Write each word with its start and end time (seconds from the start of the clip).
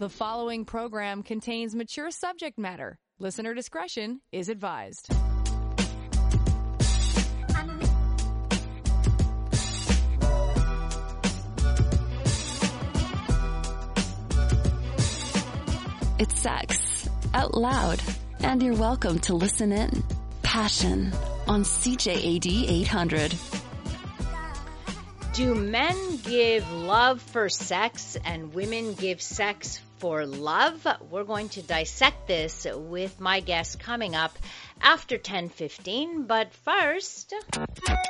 The 0.00 0.08
following 0.08 0.64
program 0.64 1.22
contains 1.22 1.74
mature 1.74 2.10
subject 2.10 2.58
matter. 2.58 2.96
Listener 3.18 3.52
discretion 3.52 4.22
is 4.32 4.48
advised. 4.48 5.12
It's 16.18 16.40
sex 16.40 17.10
out 17.34 17.52
loud, 17.52 18.00
and 18.38 18.62
you're 18.62 18.72
welcome 18.72 19.18
to 19.18 19.34
listen 19.34 19.70
in. 19.70 20.02
Passion 20.42 21.12
on 21.46 21.62
CJAD 21.62 22.70
800. 22.70 23.34
Do 25.32 25.54
men 25.54 26.16
give 26.24 26.68
love 26.72 27.22
for 27.22 27.48
sex 27.48 28.16
and 28.24 28.52
women 28.52 28.94
give 28.94 29.22
sex 29.22 29.80
for 29.98 30.26
love? 30.26 30.84
We're 31.08 31.22
going 31.22 31.50
to 31.50 31.62
dissect 31.62 32.26
this 32.26 32.66
with 32.68 33.20
my 33.20 33.38
guest 33.38 33.78
coming 33.78 34.16
up 34.16 34.36
after 34.80 35.18
10:15, 35.18 36.26
but 36.26 36.52
first, 36.64 37.32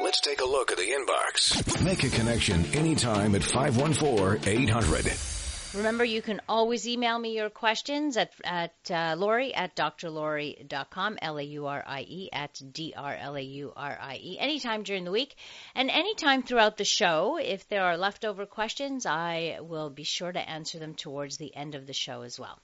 Let's 0.00 0.20
take 0.20 0.40
a 0.40 0.46
look 0.46 0.72
at 0.72 0.78
the 0.78 0.84
inbox. 0.84 1.84
Make 1.84 2.04
a 2.04 2.08
connection 2.08 2.64
anytime 2.74 3.34
at 3.34 3.42
514-800. 3.42 5.39
Remember 5.72 6.04
you 6.04 6.20
can 6.20 6.40
always 6.48 6.88
email 6.88 7.16
me 7.16 7.36
your 7.36 7.48
questions 7.48 8.16
at 8.16 8.32
at 8.42 8.74
uh, 8.90 9.14
Laurie 9.16 9.54
at 9.54 9.76
drlaurie.com, 9.76 11.18
L 11.22 11.38
A 11.38 11.42
U 11.42 11.66
R 11.66 11.84
I 11.86 12.00
E 12.00 12.28
at 12.32 12.60
D 12.72 12.92
R 12.96 13.14
L 13.14 13.36
A 13.36 13.40
U 13.40 13.72
R 13.76 13.96
I 14.00 14.16
E 14.16 14.36
anytime 14.40 14.82
during 14.82 15.04
the 15.04 15.12
week 15.12 15.36
and 15.76 15.88
anytime 15.88 16.42
throughout 16.42 16.76
the 16.76 16.84
show. 16.84 17.36
If 17.36 17.68
there 17.68 17.84
are 17.84 17.96
leftover 17.96 18.46
questions, 18.46 19.06
I 19.06 19.58
will 19.60 19.90
be 19.90 20.02
sure 20.02 20.32
to 20.32 20.50
answer 20.50 20.80
them 20.80 20.96
towards 20.96 21.36
the 21.36 21.54
end 21.54 21.76
of 21.76 21.86
the 21.86 21.92
show 21.92 22.22
as 22.22 22.36
well. 22.36 22.58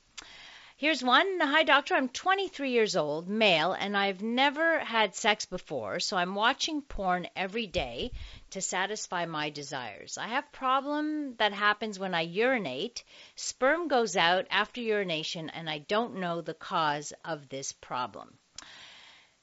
Here's 0.79 1.03
one. 1.03 1.41
Hi, 1.41 1.63
doctor. 1.63 1.95
I'm 1.95 2.11
23 2.11 2.71
years 2.71 2.97
old, 2.97 3.29
male, 3.29 3.73
and 3.73 3.97
I've 3.97 4.21
never 4.21 4.79
had 4.81 5.15
sex 5.15 5.47
before, 5.47 6.01
so 6.01 6.19
I'm 6.19 6.35
watching 6.35 6.83
porn 6.83 7.29
every 7.35 7.67
day 7.67 8.13
to 8.51 8.61
satisfy 8.61 9.25
my 9.25 9.49
desires. 9.49 10.19
I 10.19 10.27
have 10.27 10.53
problem 10.53 11.35
that 11.37 11.55
happens 11.55 11.99
when 11.99 12.15
I 12.15 12.21
urinate. 12.21 13.05
Sperm 13.37 13.89
goes 13.89 14.19
out 14.19 14.49
after 14.51 14.83
urination, 14.83 15.49
and 15.49 15.71
I 15.71 15.79
don't 15.79 16.17
know 16.17 16.43
the 16.43 16.53
cause 16.53 17.15
of 17.25 17.49
this 17.49 17.73
problem. 17.73 18.37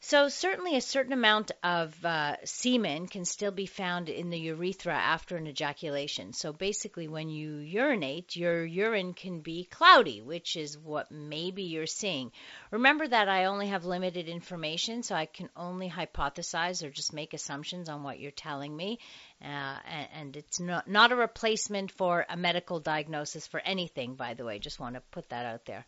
So, 0.05 0.27
certainly, 0.27 0.75
a 0.75 0.81
certain 0.81 1.13
amount 1.13 1.51
of 1.63 2.03
uh, 2.03 2.35
semen 2.43 3.07
can 3.07 3.23
still 3.23 3.51
be 3.51 3.67
found 3.67 4.09
in 4.09 4.31
the 4.31 4.37
urethra 4.37 4.93
after 4.93 5.37
an 5.37 5.47
ejaculation. 5.47 6.33
So, 6.33 6.51
basically, 6.51 7.07
when 7.07 7.29
you 7.29 7.59
urinate, 7.59 8.35
your 8.35 8.65
urine 8.65 9.13
can 9.13 9.39
be 9.39 9.63
cloudy, 9.63 10.21
which 10.21 10.57
is 10.57 10.77
what 10.77 11.09
maybe 11.09 11.63
you're 11.63 11.85
seeing. 11.85 12.33
Remember 12.69 13.07
that 13.07 13.29
I 13.29 13.45
only 13.45 13.67
have 13.67 13.85
limited 13.85 14.27
information, 14.27 15.03
so 15.03 15.15
I 15.15 15.25
can 15.25 15.49
only 15.55 15.89
hypothesize 15.89 16.83
or 16.83 16.89
just 16.89 17.13
make 17.13 17.33
assumptions 17.33 17.87
on 17.87 18.03
what 18.03 18.19
you're 18.19 18.31
telling 18.31 18.75
me. 18.75 18.99
Uh, 19.41 19.77
and, 20.13 20.35
it's 20.35 20.59
not, 20.59 20.85
not 20.85 21.13
a 21.13 21.15
replacement 21.15 21.91
for 21.91 22.25
a 22.29 22.35
medical 22.35 22.81
diagnosis 22.81 23.47
for 23.47 23.61
anything, 23.61 24.15
by 24.15 24.33
the 24.33 24.43
way. 24.43 24.59
Just 24.59 24.81
want 24.81 24.95
to 24.95 25.01
put 25.11 25.29
that 25.29 25.45
out 25.45 25.65
there. 25.65 25.85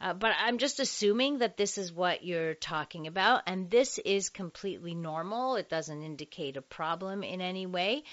Uh, 0.00 0.12
but 0.14 0.32
I'm 0.38 0.58
just 0.58 0.80
assuming 0.80 1.38
that 1.38 1.56
this 1.56 1.78
is 1.78 1.92
what 1.92 2.24
you're 2.24 2.54
talking 2.54 3.06
about, 3.06 3.42
and 3.46 3.70
this 3.70 3.98
is 3.98 4.28
completely 4.28 4.94
normal. 4.94 5.56
It 5.56 5.68
doesn't 5.68 6.02
indicate 6.02 6.56
a 6.56 6.62
problem 6.62 7.22
in 7.22 7.40
any 7.40 7.66
way. 7.66 8.04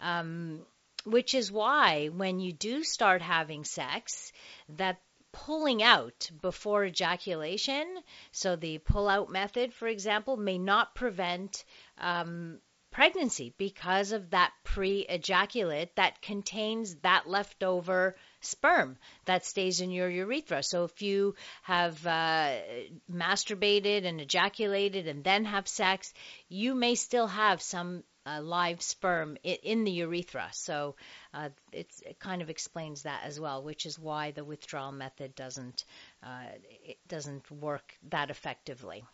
Um, 0.00 0.60
which 1.04 1.34
is 1.34 1.50
why 1.50 2.08
when 2.08 2.40
you 2.40 2.52
do 2.52 2.84
start 2.84 3.22
having 3.22 3.64
sex, 3.64 4.32
that 4.68 5.00
pulling 5.32 5.82
out 5.82 6.30
before 6.42 6.84
ejaculation, 6.84 7.86
so 8.32 8.56
the 8.56 8.78
pull 8.78 9.08
out 9.08 9.30
method, 9.30 9.72
for 9.72 9.88
example, 9.88 10.36
may 10.36 10.58
not 10.58 10.94
prevent 10.94 11.64
um, 11.98 12.58
pregnancy 12.90 13.54
because 13.56 14.12
of 14.12 14.30
that 14.30 14.52
pre 14.64 15.06
ejaculate 15.08 15.94
that 15.96 16.20
contains 16.22 16.96
that 16.96 17.28
leftover 17.28 18.16
sperm 18.40 18.96
that 19.26 19.44
stays 19.44 19.80
in 19.80 19.90
your 19.90 20.08
urethra. 20.08 20.62
So 20.62 20.84
if 20.84 21.02
you 21.02 21.34
have 21.62 22.04
uh, 22.06 22.56
masturbated 23.10 24.04
and 24.04 24.20
ejaculated 24.20 25.06
and 25.06 25.22
then 25.22 25.44
have 25.44 25.68
sex, 25.68 26.12
you 26.48 26.74
may 26.74 26.94
still 26.94 27.26
have 27.26 27.62
some 27.62 28.02
uh, 28.26 28.40
live 28.42 28.82
sperm 28.82 29.36
in 29.42 29.84
the 29.84 29.92
urethra. 29.92 30.48
So 30.52 30.96
uh, 31.32 31.50
it 31.72 31.88
kind 32.18 32.42
of 32.42 32.50
explains 32.50 33.02
that 33.02 33.22
as 33.24 33.40
well, 33.40 33.62
which 33.62 33.86
is 33.86 33.98
why 33.98 34.32
the 34.32 34.44
withdrawal 34.44 34.92
method 34.92 35.34
doesn't 35.34 35.84
uh, 36.22 36.44
it 36.84 36.98
doesn't 37.08 37.50
work 37.50 37.96
that 38.10 38.30
effectively. 38.30 39.04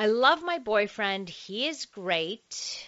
I 0.00 0.06
love 0.06 0.44
my 0.44 0.60
boyfriend. 0.60 1.28
He 1.28 1.66
is 1.66 1.86
great. 1.86 2.86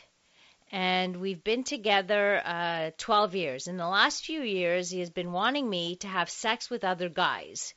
And 0.71 1.17
we've 1.17 1.43
been 1.43 1.65
together 1.65 2.41
uh, 2.45 2.93
12 2.99 3.35
years. 3.35 3.67
In 3.67 3.77
the 3.79 3.89
last 3.89 4.25
few 4.25 4.43
years, 4.43 4.91
he 4.91 5.01
has 5.01 5.11
been 5.11 5.33
wanting 5.33 5.69
me 5.69 5.97
to 5.97 6.07
have 6.07 6.31
sex 6.31 6.71
with 6.71 6.85
other 6.85 7.09
guys, 7.09 7.75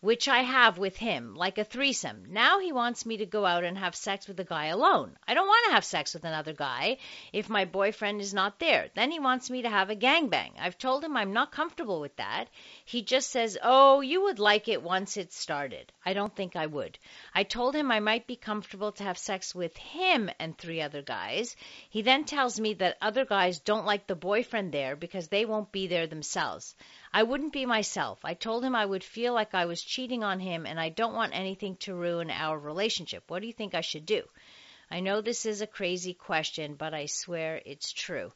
which 0.00 0.28
I 0.28 0.42
have 0.42 0.78
with 0.78 0.96
him, 0.96 1.34
like 1.34 1.58
a 1.58 1.64
threesome. 1.64 2.26
Now 2.28 2.60
he 2.60 2.70
wants 2.70 3.06
me 3.06 3.16
to 3.16 3.26
go 3.26 3.46
out 3.46 3.64
and 3.64 3.78
have 3.78 3.96
sex 3.96 4.28
with 4.28 4.38
a 4.38 4.44
guy 4.44 4.66
alone. 4.66 5.16
I 5.26 5.34
don't 5.34 5.46
want 5.46 5.64
to 5.66 5.72
have 5.72 5.84
sex 5.84 6.12
with 6.12 6.24
another 6.24 6.52
guy 6.52 6.98
if 7.32 7.48
my 7.48 7.64
boyfriend 7.64 8.20
is 8.20 8.34
not 8.34 8.58
there. 8.58 8.90
Then 8.94 9.10
he 9.10 9.18
wants 9.18 9.50
me 9.50 9.62
to 9.62 9.70
have 9.70 9.88
a 9.88 9.96
gangbang. 9.96 10.52
I've 10.60 10.78
told 10.78 11.02
him 11.02 11.16
I'm 11.16 11.32
not 11.32 11.50
comfortable 11.50 12.00
with 12.00 12.14
that. 12.16 12.48
He 12.84 13.02
just 13.02 13.30
says, 13.30 13.58
Oh, 13.62 14.00
you 14.00 14.22
would 14.24 14.38
like 14.38 14.68
it 14.68 14.82
once 14.82 15.16
it 15.16 15.32
started. 15.32 15.92
I 16.04 16.12
don't 16.12 16.34
think 16.36 16.56
I 16.56 16.66
would. 16.66 16.98
I 17.34 17.42
told 17.42 17.74
him 17.74 17.90
I 17.90 18.00
might 18.00 18.26
be 18.26 18.36
comfortable 18.36 18.92
to 18.92 19.04
have 19.04 19.18
sex 19.18 19.54
with 19.54 19.76
him 19.76 20.30
and 20.38 20.56
three 20.56 20.82
other 20.82 21.02
guys. 21.02 21.56
He 21.88 22.02
then 22.02 22.24
tells 22.24 22.60
me 22.60 22.74
that 22.74 22.98
other 23.00 23.24
guys 23.24 23.60
don't 23.60 23.86
like 23.86 24.06
the 24.06 24.14
boyfriend 24.14 24.72
there 24.72 24.94
because 24.94 25.28
they 25.28 25.44
won't 25.44 25.72
be 25.72 25.86
there 25.86 26.06
themselves. 26.06 26.74
I 27.16 27.22
wouldn't 27.22 27.54
be 27.54 27.64
myself. 27.64 28.18
I 28.26 28.34
told 28.34 28.62
him 28.62 28.76
I 28.76 28.84
would 28.84 29.02
feel 29.02 29.32
like 29.32 29.54
I 29.54 29.64
was 29.64 29.82
cheating 29.82 30.22
on 30.22 30.38
him 30.38 30.66
and 30.66 30.78
I 30.78 30.90
don't 30.90 31.14
want 31.14 31.34
anything 31.34 31.76
to 31.76 31.94
ruin 31.94 32.30
our 32.30 32.58
relationship. 32.58 33.24
What 33.28 33.40
do 33.40 33.46
you 33.46 33.54
think 33.54 33.74
I 33.74 33.80
should 33.80 34.04
do? 34.04 34.22
I 34.90 35.00
know 35.00 35.22
this 35.22 35.46
is 35.46 35.62
a 35.62 35.66
crazy 35.66 36.12
question, 36.12 36.74
but 36.74 36.92
I 36.92 37.06
swear 37.06 37.62
it's 37.64 37.90
true. 37.90 38.34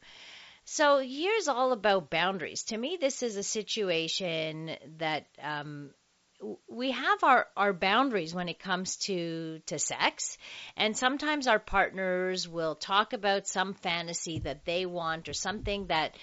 So 0.65 0.99
here's 0.99 1.47
all 1.47 1.73
about 1.73 2.09
boundaries. 2.09 2.63
To 2.69 2.79
me, 2.79 2.97
this 2.99 3.23
is 3.23 3.37
a 3.37 3.43
situation 3.43 4.75
that 4.97 5.27
um, 5.43 5.91
we 6.67 6.93
have 6.93 7.23
our, 7.23 7.49
our 7.57 7.75
boundaries 7.75 8.35
when 8.35 8.49
it 8.49 8.59
comes 8.59 8.97
to, 8.97 9.61
to 9.67 9.79
sex. 9.79 10.39
And 10.77 10.97
sometimes 10.97 11.47
our 11.47 11.59
partners 11.59 12.49
will 12.49 12.75
talk 12.75 13.13
about 13.13 13.47
some 13.47 13.75
fantasy 13.75 14.39
that 14.41 14.65
they 14.65 14.87
want 14.87 15.29
or 15.29 15.35
something 15.35 15.89
that 15.89 16.15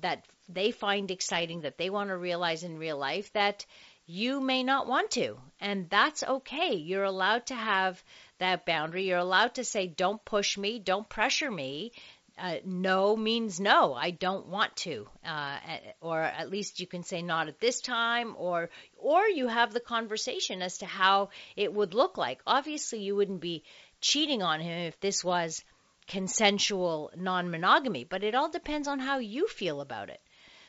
that 0.00 0.24
they 0.48 0.70
find 0.70 1.10
exciting 1.10 1.62
that 1.62 1.78
they 1.78 1.90
want 1.90 2.10
to 2.10 2.16
realize 2.16 2.62
in 2.62 2.78
real 2.78 2.98
life 2.98 3.32
that 3.32 3.64
you 4.06 4.40
may 4.40 4.62
not 4.62 4.86
want 4.86 5.12
to. 5.12 5.38
And 5.60 5.88
that's 5.88 6.22
okay. 6.22 6.74
You're 6.74 7.04
allowed 7.04 7.46
to 7.46 7.54
have 7.54 8.02
that 8.38 8.66
boundary. 8.66 9.08
You're 9.08 9.18
allowed 9.18 9.54
to 9.54 9.64
say, 9.64 9.86
don't 9.86 10.24
push 10.24 10.58
me, 10.58 10.78
don't 10.78 11.08
pressure 11.08 11.50
me. 11.50 11.92
Uh, 12.38 12.56
no 12.64 13.14
means 13.14 13.60
no. 13.60 13.94
I 13.94 14.10
don't 14.10 14.48
want 14.48 14.74
to, 14.76 15.06
uh, 15.24 15.58
or 16.00 16.20
at 16.20 16.50
least 16.50 16.80
you 16.80 16.86
can 16.86 17.02
say 17.02 17.20
not 17.20 17.48
at 17.48 17.60
this 17.60 17.82
time, 17.82 18.34
or 18.38 18.70
or 18.96 19.26
you 19.26 19.48
have 19.48 19.74
the 19.74 19.80
conversation 19.80 20.62
as 20.62 20.78
to 20.78 20.86
how 20.86 21.28
it 21.56 21.72
would 21.74 21.92
look 21.92 22.16
like. 22.16 22.40
Obviously, 22.46 23.00
you 23.00 23.14
wouldn't 23.14 23.42
be 23.42 23.64
cheating 24.00 24.42
on 24.42 24.60
him 24.60 24.86
if 24.88 24.98
this 24.98 25.22
was 25.22 25.62
consensual 26.06 27.10
non-monogamy, 27.16 28.04
but 28.04 28.22
it 28.22 28.34
all 28.34 28.48
depends 28.48 28.88
on 28.88 28.98
how 28.98 29.18
you 29.18 29.46
feel 29.48 29.80
about 29.80 30.10
it. 30.10 30.20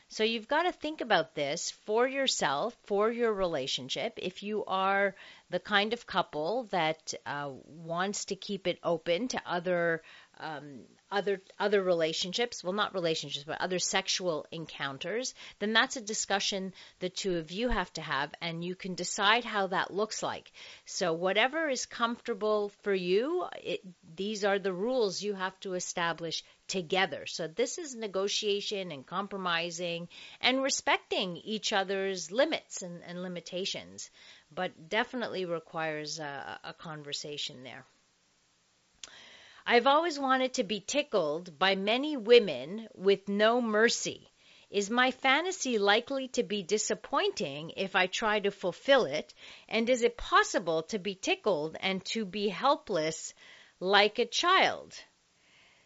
So 0.09 0.23
you've 0.23 0.47
got 0.47 0.63
to 0.63 0.71
think 0.71 1.01
about 1.01 1.33
this 1.33 1.71
for 1.71 2.07
yourself, 2.07 2.77
for 2.83 3.11
your 3.11 3.33
relationship. 3.33 4.13
If 4.17 4.43
you 4.43 4.63
are 4.65 5.15
the 5.49 5.59
kind 5.59 5.91
of 5.91 6.05
couple 6.05 6.65
that 6.65 7.15
uh, 7.25 7.49
wants 7.65 8.25
to 8.25 8.35
keep 8.35 8.67
it 8.67 8.77
open 8.83 9.27
to 9.29 9.41
other 9.45 10.03
um, 10.39 10.81
other 11.11 11.41
other 11.59 11.81
relationships, 11.81 12.63
well, 12.63 12.73
not 12.73 12.93
relationships, 12.93 13.45
but 13.45 13.61
other 13.61 13.79
sexual 13.79 14.47
encounters, 14.51 15.35
then 15.59 15.73
that's 15.73 15.95
a 15.95 16.01
discussion 16.01 16.73
the 16.99 17.09
two 17.09 17.37
of 17.37 17.51
you 17.51 17.69
have 17.69 17.91
to 17.93 18.01
have, 18.01 18.33
and 18.41 18.63
you 18.63 18.75
can 18.75 18.95
decide 18.95 19.45
how 19.45 19.67
that 19.67 19.93
looks 19.93 20.23
like. 20.23 20.51
So 20.85 21.13
whatever 21.13 21.69
is 21.69 21.85
comfortable 21.85 22.71
for 22.81 22.93
you, 22.93 23.45
it, 23.63 23.81
these 24.15 24.43
are 24.43 24.59
the 24.59 24.73
rules 24.73 25.21
you 25.21 25.33
have 25.33 25.59
to 25.61 25.75
establish 25.75 26.43
together. 26.67 27.25
So 27.27 27.47
this 27.47 27.77
is 27.77 27.95
negotiation 27.95 28.91
and 28.91 29.05
compromising 29.05 30.07
and 30.41 30.63
respecting 30.63 31.37
each 31.37 31.73
other's 31.73 32.31
limits 32.31 32.81
and, 32.81 33.03
and 33.03 33.21
limitations, 33.21 34.09
but 34.51 34.89
definitely 34.89 35.45
requires 35.45 36.19
a, 36.19 36.59
a 36.63 36.73
conversation 36.73 37.63
there. 37.63 37.85
I've 39.65 39.87
always 39.87 40.19
wanted 40.19 40.55
to 40.55 40.63
be 40.65 40.81
tickled 40.81 41.57
by 41.57 41.75
many 41.75 42.17
women 42.17 42.89
with 42.93 43.29
no 43.29 43.61
mercy. 43.61 44.29
Is 44.69 44.89
my 44.89 45.11
fantasy 45.11 45.77
likely 45.77 46.27
to 46.29 46.43
be 46.43 46.63
disappointing 46.63 47.71
if 47.77 47.95
I 47.95 48.07
try 48.07 48.41
to 48.41 48.51
fulfill 48.51 49.05
it? 49.05 49.33
And 49.69 49.89
is 49.89 50.01
it 50.01 50.17
possible 50.17 50.83
to 50.83 50.99
be 50.99 51.15
tickled 51.15 51.77
and 51.79 52.03
to 52.05 52.25
be 52.25 52.49
helpless 52.49 53.33
like 53.79 54.19
a 54.19 54.25
child? 54.25 54.95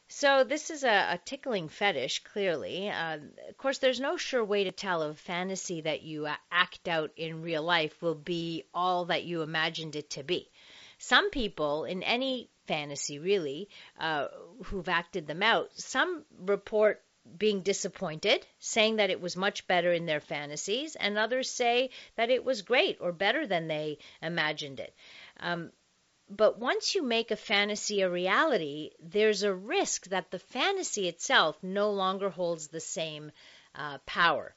So 0.07 0.44
this 0.44 0.71
is 0.71 0.83
a, 0.83 1.12
a 1.12 1.19
tickling 1.23 1.69
fetish, 1.69 2.23
clearly. 2.23 2.89
Uh, 2.89 3.18
of 3.50 3.57
course, 3.57 3.77
there's 3.77 4.00
no 4.00 4.18
sure 4.18 4.44
way 4.44 4.63
to 4.63 4.71
tell 4.71 5.03
if 5.03 5.19
fantasy 5.19 5.81
that 5.81 6.01
you 6.01 6.27
act 6.50 6.88
out 6.88 7.12
in 7.15 7.44
real 7.44 7.63
life 7.63 8.01
will 8.01 8.15
be 8.15 8.63
all 8.73 9.06
that 9.06 9.25
you 9.25 9.44
imagined 9.44 9.95
it 9.95 10.09
to 10.12 10.23
be. 10.23 10.50
Some 10.97 11.30
people 11.30 11.83
in 11.83 12.01
any 12.01 12.50
fantasy, 12.68 13.19
really, 13.19 13.69
uh, 14.00 14.28
who've 14.66 14.90
acted 14.90 15.28
them 15.28 15.42
out, 15.42 15.72
some 15.80 16.25
report 16.38 17.04
being 17.38 17.62
disappointed, 17.62 18.46
saying 18.60 18.98
that 18.98 19.10
it 19.10 19.19
was 19.19 19.36
much 19.36 19.68
better 19.68 19.92
in 19.92 20.06
their 20.06 20.22
fantasies, 20.22 20.96
and 20.96 21.18
others 21.18 21.50
say 21.50 21.90
that 22.16 22.30
it 22.30 22.44
was 22.44 22.62
great 22.62 22.98
or 23.02 23.12
better 23.12 23.46
than 23.48 23.68
they 23.68 23.98
imagined 24.22 24.80
it. 24.80 24.94
Um, 25.40 25.72
but 26.30 26.60
once 26.60 26.94
you 26.94 27.04
make 27.04 27.31
a 27.31 27.38
fantasy 27.38 28.02
a 28.02 28.10
reality, 28.10 28.92
there's 29.00 29.44
a 29.44 29.54
risk 29.54 30.08
that 30.08 30.30
the 30.31 30.40
fantasy 30.40 31.08
itself 31.08 31.62
no 31.64 31.92
longer 31.92 32.30
holds 32.30 32.68
the 32.68 32.81
same 32.81 33.31
uh, 33.75 33.98
power. 34.06 34.54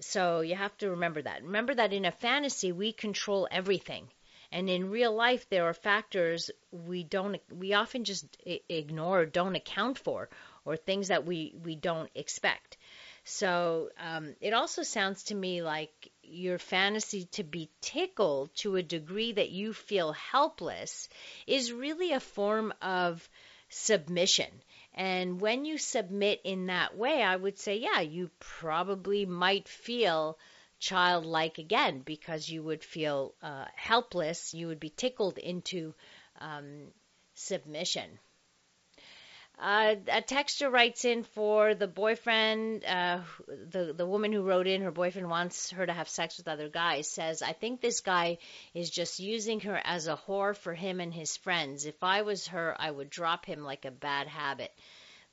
So 0.00 0.40
you 0.40 0.54
have 0.54 0.76
to 0.78 0.90
remember 0.90 1.22
that. 1.22 1.42
Remember 1.42 1.74
that 1.74 1.92
in 1.92 2.04
a 2.04 2.12
fantasy, 2.12 2.72
we 2.72 2.92
control 2.92 3.48
everything. 3.50 4.08
And 4.52 4.68
in 4.68 4.90
real 4.90 5.14
life, 5.14 5.48
there 5.48 5.66
are 5.66 5.74
factors 5.74 6.50
we 6.72 7.04
don't, 7.04 7.40
we 7.52 7.72
often 7.74 8.04
just 8.04 8.26
ignore 8.68 9.20
or 9.20 9.26
don't 9.26 9.54
account 9.54 9.98
for, 9.98 10.28
or 10.64 10.76
things 10.76 11.08
that 11.08 11.24
we, 11.24 11.54
we 11.62 11.76
don't 11.76 12.10
expect. 12.14 12.76
So 13.24 13.90
um, 13.98 14.34
it 14.40 14.52
also 14.52 14.82
sounds 14.82 15.24
to 15.24 15.34
me 15.34 15.62
like 15.62 16.10
your 16.22 16.58
fantasy 16.58 17.26
to 17.32 17.44
be 17.44 17.70
tickled 17.80 18.54
to 18.56 18.76
a 18.76 18.82
degree 18.82 19.32
that 19.32 19.50
you 19.50 19.72
feel 19.72 20.12
helpless 20.12 21.08
is 21.46 21.72
really 21.72 22.12
a 22.12 22.20
form 22.20 22.72
of 22.80 23.28
submission. 23.68 24.50
And 24.94 25.40
when 25.40 25.64
you 25.64 25.78
submit 25.78 26.40
in 26.44 26.66
that 26.66 26.96
way, 26.96 27.22
I 27.22 27.36
would 27.36 27.58
say, 27.58 27.76
yeah, 27.76 28.00
you 28.00 28.30
probably 28.40 29.26
might 29.26 29.68
feel 29.68 30.38
childlike 30.80 31.58
again 31.58 32.00
because 32.00 32.48
you 32.48 32.62
would 32.62 32.82
feel 32.82 33.34
uh, 33.42 33.66
helpless. 33.76 34.54
You 34.54 34.66
would 34.68 34.80
be 34.80 34.90
tickled 34.90 35.38
into 35.38 35.94
um, 36.40 36.88
submission. 37.34 38.18
Uh, 39.62 39.94
a 40.08 40.22
texter 40.22 40.72
writes 40.72 41.04
in 41.04 41.22
for 41.22 41.74
the 41.74 41.86
boyfriend, 41.86 42.82
uh, 42.82 43.20
the 43.46 43.92
the 43.92 44.06
woman 44.06 44.32
who 44.32 44.42
wrote 44.42 44.66
in, 44.66 44.80
her 44.80 44.90
boyfriend 44.90 45.28
wants 45.28 45.70
her 45.72 45.84
to 45.84 45.92
have 45.92 46.08
sex 46.08 46.38
with 46.38 46.48
other 46.48 46.70
guys. 46.70 47.06
Says, 47.06 47.42
I 47.42 47.52
think 47.52 47.82
this 47.82 48.00
guy 48.00 48.38
is 48.72 48.88
just 48.88 49.20
using 49.20 49.60
her 49.60 49.78
as 49.84 50.06
a 50.06 50.16
whore 50.26 50.56
for 50.56 50.72
him 50.72 50.98
and 50.98 51.12
his 51.12 51.36
friends. 51.36 51.84
If 51.84 52.02
I 52.02 52.22
was 52.22 52.46
her, 52.48 52.74
I 52.78 52.90
would 52.90 53.10
drop 53.10 53.44
him 53.44 53.62
like 53.62 53.84
a 53.84 53.90
bad 53.90 54.28
habit. 54.28 54.72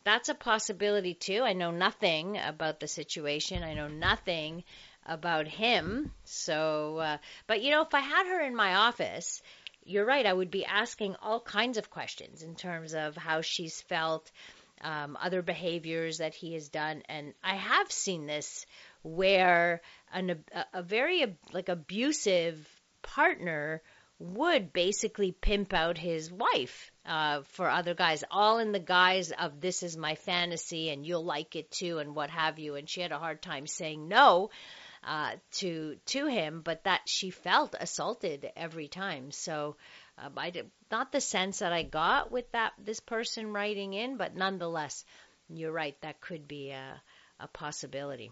That's 0.04 0.28
a 0.28 0.36
possibility 0.36 1.14
too. 1.14 1.44
I 1.44 1.54
know 1.54 1.72
nothing 1.72 2.38
about 2.38 2.82
the 2.82 2.88
situation. 2.88 3.64
I 3.64 3.76
know 3.76 3.88
nothing 3.88 4.66
about 5.08 5.48
him. 5.48 6.12
So, 6.26 6.98
uh, 6.98 7.18
but 7.48 7.62
you 7.62 7.72
know, 7.72 7.82
if 7.82 7.94
I 7.94 8.02
had 8.02 8.28
her 8.28 8.42
in 8.42 8.56
my 8.56 8.76
office, 8.76 9.42
you're 9.84 10.06
right. 10.06 10.26
I 10.26 10.34
would 10.34 10.52
be 10.52 10.66
asking 10.66 11.16
all 11.22 11.40
kinds 11.40 11.78
of 11.78 11.90
questions 11.90 12.44
in 12.44 12.56
terms 12.56 12.94
of 12.94 13.16
how 13.16 13.42
she's 13.42 13.82
felt, 13.82 14.30
um, 14.82 15.18
other 15.20 15.42
behaviors 15.42 16.20
that 16.20 16.36
he 16.36 16.54
has 16.54 16.70
done, 16.70 17.02
and 17.10 17.34
I 17.44 17.56
have 17.56 17.92
seen 17.92 18.28
this 18.28 18.66
where 19.02 19.82
an, 20.12 20.44
a, 20.54 20.66
a 20.74 20.84
very 20.84 21.38
like 21.54 21.70
abusive 21.70 22.68
partner 23.02 23.82
would 24.20 24.74
basically 24.74 25.32
pimp 25.32 25.74
out 25.74 25.98
his 25.98 26.32
wife 26.32 26.92
uh, 27.06 27.42
for 27.54 27.70
other 27.70 27.94
guys, 27.94 28.24
all 28.32 28.58
in 28.58 28.72
the 28.72 28.80
guise 28.80 29.32
of 29.32 29.62
this 29.62 29.84
is 29.84 29.96
my 29.96 30.16
fantasy 30.16 30.90
and 30.90 31.06
you'll 31.06 31.24
like 31.24 31.56
it 31.56 31.70
too 31.70 32.00
and 32.00 32.16
what 32.16 32.30
have 32.30 32.58
you. 32.58 32.76
And 32.76 32.90
she 32.90 33.02
had 33.02 33.12
a 33.12 33.20
hard 33.20 33.42
time 33.42 33.68
saying 33.68 34.08
no 34.08 34.50
uh, 35.08 35.32
to 35.54 35.98
to 36.08 36.28
him, 36.28 36.62
but 36.62 36.84
that 36.84 37.02
she 37.08 37.30
felt 37.30 37.76
assaulted 37.80 38.52
every 38.58 38.90
time. 38.90 39.32
So 39.32 39.78
uh, 40.18 40.30
I 40.36 40.50
did 40.50 40.70
not 40.92 41.14
the 41.14 41.22
sense 41.22 41.60
that 41.60 41.72
I 41.72 41.84
got 41.84 42.30
with 42.30 42.52
that 42.52 42.74
this 42.78 43.00
person 43.00 43.54
writing 43.54 43.94
in, 43.94 44.18
but 44.18 44.36
nonetheless, 44.36 45.06
you're 45.50 45.72
right. 45.72 45.96
That 46.02 46.20
could 46.20 46.48
be 46.48 46.72
a, 46.72 47.02
a 47.40 47.48
possibility. 47.48 48.32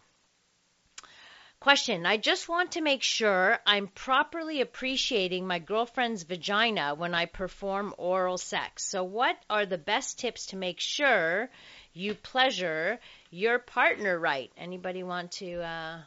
Question. 1.62 2.06
I 2.06 2.18
just 2.18 2.50
want 2.50 2.74
to 2.74 2.82
make 2.82 3.02
sure 3.02 3.58
I'm 3.66 3.88
properly 3.88 4.60
appreciating 4.60 5.48
my 5.48 5.60
girlfriend's 5.60 6.24
vagina 6.24 6.94
when 6.94 7.16
I 7.16 7.26
perform 7.26 7.96
oral 7.98 8.38
sex. 8.38 8.84
So, 8.84 9.04
what 9.06 9.38
are 9.50 9.66
the 9.66 9.78
best 9.78 10.20
tips 10.20 10.48
to 10.48 10.58
make 10.58 10.82
sure 10.82 11.50
you 11.94 12.16
pleasure 12.16 13.00
your 13.32 13.60
partner 13.60 14.20
right? 14.20 14.52
Anybody 14.58 15.04
want 15.04 15.32
to 15.34 15.62
uh, 15.62 16.02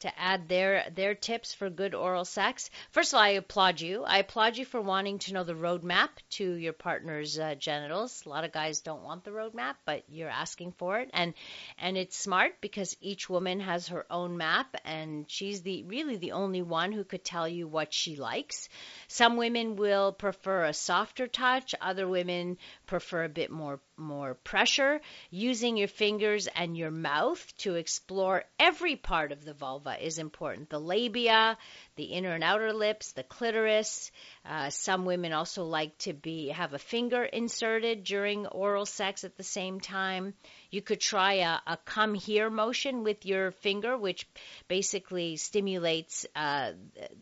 to 0.00 0.18
add 0.18 0.48
their 0.48 0.90
their 0.94 1.14
tips 1.14 1.54
for 1.54 1.70
good 1.70 1.94
oral 1.94 2.24
sex. 2.24 2.70
First 2.90 3.12
of 3.12 3.18
all, 3.18 3.22
I 3.22 3.30
applaud 3.30 3.80
you. 3.80 4.04
I 4.04 4.18
applaud 4.18 4.56
you 4.56 4.64
for 4.64 4.80
wanting 4.80 5.18
to 5.20 5.34
know 5.34 5.44
the 5.44 5.54
roadmap 5.54 6.08
to 6.30 6.52
your 6.52 6.72
partner's 6.72 7.38
uh, 7.38 7.54
genitals. 7.54 8.22
A 8.24 8.28
lot 8.28 8.44
of 8.44 8.52
guys 8.52 8.80
don't 8.80 9.02
want 9.02 9.24
the 9.24 9.30
roadmap, 9.30 9.74
but 9.84 10.04
you're 10.08 10.28
asking 10.28 10.72
for 10.72 11.00
it, 11.00 11.10
and 11.12 11.34
and 11.78 11.96
it's 11.96 12.16
smart 12.16 12.60
because 12.60 12.96
each 13.00 13.28
woman 13.28 13.60
has 13.60 13.88
her 13.88 14.06
own 14.10 14.36
map, 14.36 14.76
and 14.84 15.30
she's 15.30 15.62
the 15.62 15.84
really 15.84 16.16
the 16.16 16.32
only 16.32 16.62
one 16.62 16.92
who 16.92 17.04
could 17.04 17.24
tell 17.24 17.48
you 17.48 17.68
what 17.68 17.92
she 17.92 18.16
likes. 18.16 18.68
Some 19.08 19.36
women 19.36 19.76
will 19.76 20.12
prefer 20.12 20.64
a 20.64 20.72
softer 20.72 21.26
touch. 21.26 21.74
Other 21.80 22.08
women 22.08 22.58
prefer 22.86 23.24
a 23.24 23.28
bit 23.28 23.50
more 23.50 23.80
more 23.96 24.34
pressure. 24.34 25.00
Using 25.30 25.76
your 25.76 25.88
fingers 25.88 26.48
and 26.48 26.76
your 26.76 26.90
mouth 26.90 27.54
to 27.58 27.74
explore 27.74 28.44
every 28.58 28.96
part 28.96 29.30
of 29.30 29.44
the 29.44 29.54
vulva 29.54 29.89
is 29.94 30.18
important. 30.18 30.70
The 30.70 30.78
labia, 30.78 31.58
the 31.96 32.04
inner 32.04 32.32
and 32.32 32.44
outer 32.44 32.72
lips, 32.72 33.12
the 33.12 33.22
clitoris. 33.22 34.10
Uh, 34.44 34.70
some 34.70 35.04
women 35.04 35.32
also 35.32 35.64
like 35.64 35.96
to 35.98 36.12
be 36.12 36.48
have 36.48 36.72
a 36.74 36.78
finger 36.78 37.24
inserted 37.24 38.04
during 38.04 38.46
oral 38.46 38.86
sex 38.86 39.24
at 39.24 39.36
the 39.36 39.42
same 39.42 39.80
time. 39.80 40.34
You 40.70 40.82
could 40.82 41.00
try 41.00 41.34
a, 41.34 41.58
a 41.66 41.76
come 41.84 42.14
here 42.14 42.50
motion 42.50 43.02
with 43.02 43.26
your 43.26 43.50
finger, 43.50 43.96
which 43.96 44.26
basically 44.68 45.36
stimulates 45.36 46.26
uh, 46.36 46.72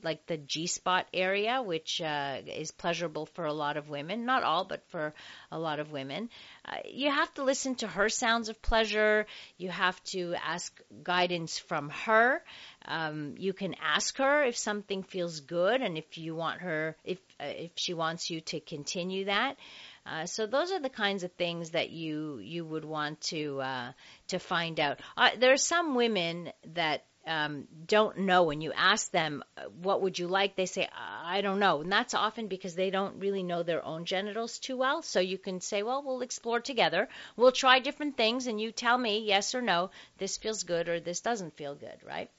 like 0.03 0.27
the 0.27 0.37
G 0.37 0.67
spot 0.67 1.07
area, 1.13 1.63
which 1.63 2.01
uh, 2.01 2.39
is 2.47 2.71
pleasurable 2.71 3.27
for 3.27 3.45
a 3.45 3.53
lot 3.53 3.77
of 3.77 3.89
women. 3.89 4.27
Not 4.27 4.43
all, 4.43 4.65
but 4.65 4.83
for 4.89 5.15
a 5.51 5.59
lot 5.59 5.81
of 5.81 5.93
women. 5.93 6.29
Uh, 6.65 6.77
you 6.85 7.11
have 7.11 7.33
to 7.35 7.45
listen 7.45 7.75
to 7.77 7.87
her 7.87 8.09
sounds 8.09 8.49
of 8.49 8.61
pleasure. 8.61 9.27
You 9.57 9.71
have 9.71 10.03
to 10.05 10.35
ask 10.45 10.79
guidance 11.03 11.59
from 11.59 11.91
her. 11.91 12.43
Um, 12.85 13.35
you 13.39 13.53
can 13.53 13.75
ask 13.83 14.17
her 14.19 14.45
if 14.45 14.57
something 14.57 15.03
feels 15.03 15.41
good 15.41 15.81
and 15.81 15.99
if 15.99 16.19
you 16.19 16.35
want 16.35 16.61
her, 16.61 16.97
if 17.05 17.19
uh, 17.41 17.45
if 17.45 17.73
she 17.77 17.95
wants 17.95 18.31
you 18.31 18.41
to 18.43 18.61
continue 18.61 19.27
that. 19.27 19.57
Uh, 20.09 20.25
so 20.25 20.47
those 20.47 20.73
are 20.73 20.81
the 20.81 20.89
kinds 20.89 21.23
of 21.23 21.33
things 21.33 21.71
that 21.71 21.91
you 21.91 22.39
you 22.39 22.65
would 22.65 22.85
want 22.85 23.21
to 23.21 23.61
uh, 23.61 23.93
to 24.29 24.39
find 24.39 24.81
out. 24.81 25.01
Uh, 25.17 25.31
there 25.39 25.53
are 25.53 25.59
some 25.59 25.95
women 25.95 26.51
that 26.75 27.05
um, 27.27 27.69
don't 27.87 28.21
know. 28.21 28.45
When 28.45 28.63
you 28.63 28.73
ask 28.73 29.11
them 29.11 29.45
uh, 29.59 29.65
what 29.83 30.01
would 30.01 30.19
you 30.19 30.29
like 30.29 30.57
they 30.57 30.65
say 30.67 30.89
i 31.25 31.43
don't 31.43 31.59
know. 31.59 31.83
And 31.83 31.93
that's 31.93 32.15
often 32.15 32.49
because 32.49 32.75
they 32.75 32.89
don't 32.91 33.21
really 33.21 33.43
know 33.43 33.63
their 33.63 33.85
own 33.85 34.07
genitals 34.07 34.59
too 34.59 34.79
well. 34.79 35.03
So 35.03 35.21
you 35.21 35.37
can 35.37 35.61
say 35.61 35.83
well 35.83 36.03
we'll 36.03 36.23
explore 36.23 36.61
together. 36.61 37.09
We'll 37.37 37.53
try 37.53 37.79
different 37.81 38.17
things 38.17 38.47
and 38.47 38.59
you 38.59 38.73
tell 38.73 38.97
me 38.97 39.19
yes 39.19 39.55
or 39.55 39.61
no 39.61 39.91
this 40.17 40.39
feels 40.39 40.63
good 40.63 40.89
or 40.89 41.01
this 41.01 41.21
doesn't 41.21 41.57
feel 41.57 41.75
good 41.75 41.99
right 42.07 42.31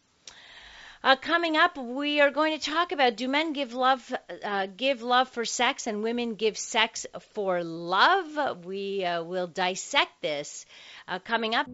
uh, 1.02 1.16
coming 1.16 1.56
up, 1.56 1.78
we 1.78 2.20
are 2.20 2.30
going 2.30 2.60
to 2.60 2.72
talk 2.72 2.92
about 2.92 3.16
do 3.16 3.28
men 3.28 3.54
give 3.54 3.74
love 3.74 4.14
uh, 4.44 4.68
give 4.76 5.02
love 5.02 5.30
for 5.30 5.46
sex 5.46 5.88
and 5.88 6.04
women 6.04 6.36
give 6.36 6.58
sex 6.58 7.06
for 7.34 7.64
love? 7.64 8.66
We 8.66 9.06
uh, 9.06 9.24
will 9.24 9.48
dissect 9.48 10.22
this 10.22 10.66
uh, 11.08 11.20
coming 11.20 11.56
up. 11.56 11.68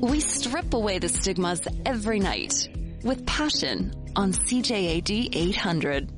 We 0.00 0.20
strip 0.20 0.72
away 0.74 0.98
the 0.98 1.08
stigmas 1.08 1.66
every 1.84 2.20
night 2.20 2.68
with 3.04 3.26
passion 3.26 3.92
on 4.16 4.32
CJAD 4.32 5.36
800. 5.36 6.10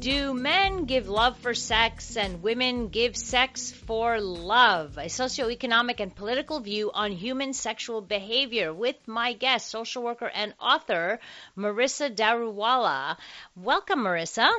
Do 0.00 0.34
men 0.34 0.86
give 0.86 1.08
love 1.08 1.38
for 1.38 1.54
sex 1.54 2.16
and 2.16 2.42
women 2.42 2.88
give 2.88 3.16
sex 3.16 3.70
for 3.70 4.20
love? 4.20 4.98
A 4.98 5.04
socioeconomic 5.06 6.00
and 6.00 6.12
political 6.12 6.58
view 6.58 6.90
on 6.92 7.12
human 7.12 7.52
sexual 7.52 8.00
behavior 8.00 8.74
with 8.74 8.96
my 9.06 9.34
guest, 9.34 9.70
social 9.70 10.02
worker 10.02 10.28
and 10.34 10.54
author, 10.60 11.20
Marissa 11.56 12.12
Daruwalla. 12.12 13.16
Welcome, 13.54 14.00
Marissa. 14.00 14.50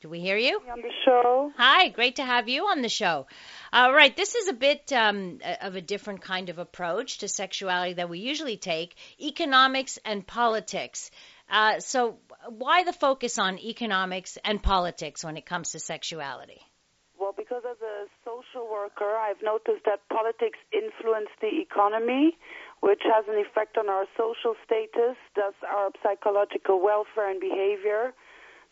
Do 0.00 0.08
we 0.08 0.18
hear 0.18 0.36
you? 0.36 0.60
On 0.68 0.80
the 0.80 0.90
show. 1.04 1.52
Hi, 1.56 1.90
great 1.90 2.16
to 2.16 2.24
have 2.24 2.48
you 2.48 2.66
on 2.66 2.82
the 2.82 2.88
show. 2.88 3.28
All 3.74 3.94
right, 3.94 4.14
this 4.14 4.34
is 4.34 4.48
a 4.48 4.52
bit 4.52 4.92
um, 4.92 5.38
of 5.62 5.76
a 5.76 5.80
different 5.80 6.20
kind 6.20 6.50
of 6.50 6.58
approach 6.58 7.18
to 7.18 7.28
sexuality 7.28 7.94
that 7.94 8.10
we 8.10 8.18
usually 8.18 8.58
take 8.58 8.94
economics 9.18 9.98
and 10.04 10.26
politics. 10.26 11.10
Uh, 11.48 11.80
so, 11.80 12.18
why 12.50 12.84
the 12.84 12.92
focus 12.92 13.38
on 13.38 13.58
economics 13.58 14.36
and 14.44 14.62
politics 14.62 15.24
when 15.24 15.38
it 15.38 15.46
comes 15.46 15.70
to 15.70 15.78
sexuality? 15.78 16.60
Well, 17.18 17.32
because 17.34 17.62
as 17.64 17.80
a 17.80 18.08
social 18.26 18.68
worker, 18.70 19.16
I've 19.16 19.40
noticed 19.42 19.86
that 19.86 20.06
politics 20.10 20.58
influence 20.70 21.30
the 21.40 21.62
economy, 21.62 22.36
which 22.80 23.00
has 23.08 23.24
an 23.26 23.40
effect 23.40 23.78
on 23.78 23.88
our 23.88 24.04
social 24.18 24.54
status, 24.66 25.16
thus 25.34 25.54
our 25.66 25.92
psychological 26.02 26.82
welfare 26.84 27.30
and 27.30 27.40
behavior. 27.40 28.12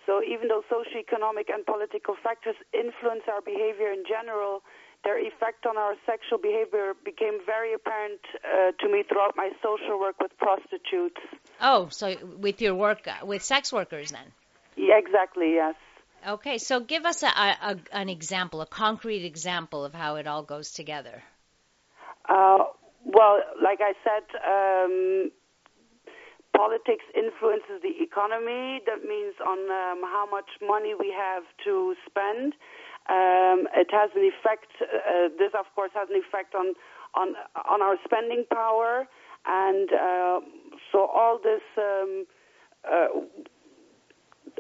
So 0.05 0.21
even 0.23 0.49
though 0.49 0.63
socioeconomic 0.69 1.49
and 1.49 1.65
political 1.65 2.17
factors 2.23 2.57
influence 2.75 3.23
our 3.33 3.41
behavior 3.41 3.93
in 3.93 4.05
general, 4.07 4.61
their 5.05 5.19
effect 5.19 5.67
on 5.67 5.77
our 5.77 5.95
sexual 6.05 6.39
behavior 6.39 6.93
became 7.05 7.39
very 7.45 7.73
apparent 7.75 8.21
uh, 8.45 8.73
to 8.81 8.93
me 8.93 9.03
throughout 9.09 9.35
my 9.37 9.51
social 9.63 9.99
work 9.99 10.17
with 10.21 10.31
prostitutes. 10.39 11.21
Oh, 11.61 11.89
so 11.91 12.17
with 12.39 12.61
your 12.61 12.75
work 12.75 13.07
uh, 13.07 13.25
with 13.25 13.43
sex 13.43 13.73
workers 13.73 14.11
then? 14.11 14.27
Yeah, 14.77 14.99
exactly, 14.99 15.55
yes. 15.55 15.75
Okay, 16.27 16.59
so 16.59 16.81
give 16.81 17.07
us 17.07 17.23
a, 17.23 17.29
a, 17.29 17.77
an 17.93 18.11
example, 18.11 18.61
a 18.61 18.67
concrete 18.67 19.25
example 19.25 19.85
of 19.85 19.95
how 19.95 20.17
it 20.17 20.27
all 20.27 20.43
goes 20.43 20.73
together. 20.73 21.23
Uh, 22.29 22.59
well, 23.05 23.41
like 23.63 23.81
I 23.81 23.95
said, 24.05 24.25
um, 24.47 25.31
politics 26.55 27.05
influences 27.17 27.81
the 27.83 28.03
economy. 28.03 28.81
That 28.85 29.03
means 29.09 29.35
on 29.41 29.59
um, 29.59 30.03
how 30.05 30.29
much 30.31 30.51
money 30.61 30.95
we 30.99 31.15
have 31.17 31.45
to 31.65 31.95
spend. 32.07 32.55
Um, 33.11 33.67
it 33.75 33.91
has 33.91 34.11
an 34.15 34.23
effect. 34.23 34.71
Uh, 34.81 35.35
this, 35.37 35.51
of 35.59 35.67
course, 35.75 35.91
has 35.95 36.09
an 36.11 36.17
effect 36.17 36.55
on 36.55 36.75
on 37.15 37.35
on 37.69 37.83
our 37.83 37.97
spending 38.05 38.45
power, 38.53 39.09
and 39.47 39.91
uh, 39.93 40.41
so 40.93 41.11
all 41.13 41.41
this. 41.43 41.63
Um, 41.77 42.27
uh, 42.87 43.09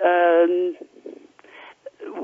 um, 0.04 0.76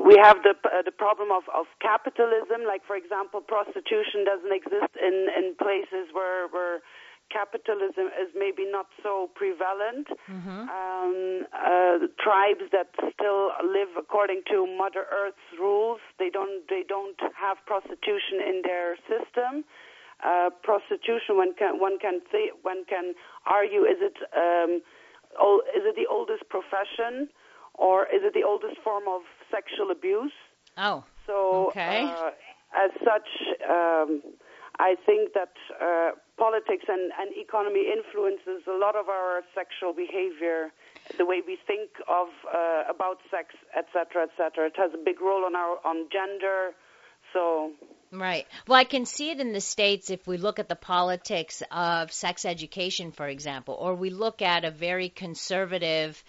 we 0.04 0.16
have 0.20 0.42
the 0.42 0.54
uh, 0.66 0.82
the 0.82 0.90
problem 0.90 1.30
of, 1.30 1.44
of 1.54 1.66
capitalism. 1.80 2.66
Like, 2.66 2.82
for 2.86 2.96
example, 2.96 3.40
prostitution 3.40 4.24
doesn't 4.24 4.52
exist 4.52 4.92
in, 4.98 5.28
in 5.36 5.54
places 5.54 6.10
where 6.12 6.48
where 6.48 6.80
capitalism 7.30 8.06
is 8.22 8.30
maybe 8.34 8.64
not 8.70 8.86
so 9.02 9.30
prevalent. 9.34 10.06
Mm-hmm. 10.30 10.68
Um, 10.68 11.46
uh, 11.52 12.06
tribes 12.22 12.70
that 12.72 12.88
still 13.12 13.50
live 13.64 13.88
according 13.98 14.42
to 14.50 14.66
Mother 14.66 15.06
Earth's 15.10 15.48
rules, 15.58 16.00
they 16.18 16.30
don't 16.30 16.68
they 16.68 16.84
don't 16.86 17.18
have 17.34 17.58
prostitution 17.66 18.40
in 18.40 18.62
their 18.64 18.96
system. 19.08 19.64
Uh, 20.24 20.50
prostitution, 20.62 21.36
one 21.36 21.52
can 21.54 21.78
one 21.78 21.98
can 21.98 22.20
say, 22.32 22.50
one 22.62 22.84
can 22.88 23.12
argue, 23.46 23.84
is 23.84 23.98
it 24.00 24.16
um, 24.34 24.80
is 25.76 25.84
it 25.84 25.94
the 25.96 26.06
oldest 26.10 26.48
profession, 26.48 27.28
or 27.74 28.04
is 28.04 28.22
it 28.22 28.32
the 28.32 28.42
oldest 28.42 28.80
form 28.82 29.04
of 29.08 29.22
sexual 29.50 29.90
abuse? 29.90 30.32
Oh, 30.78 31.04
so 31.26 31.68
okay. 31.68 32.04
Uh, 32.04 32.30
as 32.74 32.90
such. 33.04 33.28
Um, 33.68 34.22
I 34.78 34.94
think 35.06 35.32
that 35.32 35.54
uh, 35.80 36.10
politics 36.36 36.84
and, 36.88 37.10
and 37.18 37.32
economy 37.36 37.88
influences 37.90 38.66
a 38.68 38.76
lot 38.76 38.94
of 38.96 39.08
our 39.08 39.42
sexual 39.54 39.92
behavior, 39.94 40.72
the 41.16 41.24
way 41.24 41.40
we 41.46 41.56
think 41.66 41.90
of 42.08 42.28
uh, 42.52 42.84
about 42.88 43.18
sex, 43.30 43.54
etc., 43.76 44.28
etc. 44.28 44.66
It 44.66 44.76
has 44.76 44.92
a 44.92 45.02
big 45.02 45.20
role 45.20 45.44
on 45.44 45.56
our 45.56 45.78
on 45.84 46.08
gender. 46.12 46.72
So 47.32 47.72
Right. 48.12 48.46
Well, 48.68 48.78
I 48.78 48.84
can 48.84 49.04
see 49.04 49.30
it 49.30 49.40
in 49.40 49.52
the 49.52 49.60
States 49.60 50.10
if 50.10 50.26
we 50.26 50.36
look 50.36 50.58
at 50.58 50.68
the 50.68 50.76
politics 50.76 51.62
of 51.70 52.12
sex 52.12 52.44
education, 52.44 53.10
for 53.10 53.26
example, 53.26 53.74
or 53.74 53.94
we 53.94 54.10
look 54.10 54.42
at 54.42 54.64
a 54.64 54.70
very 54.70 55.08
conservative 55.08 56.22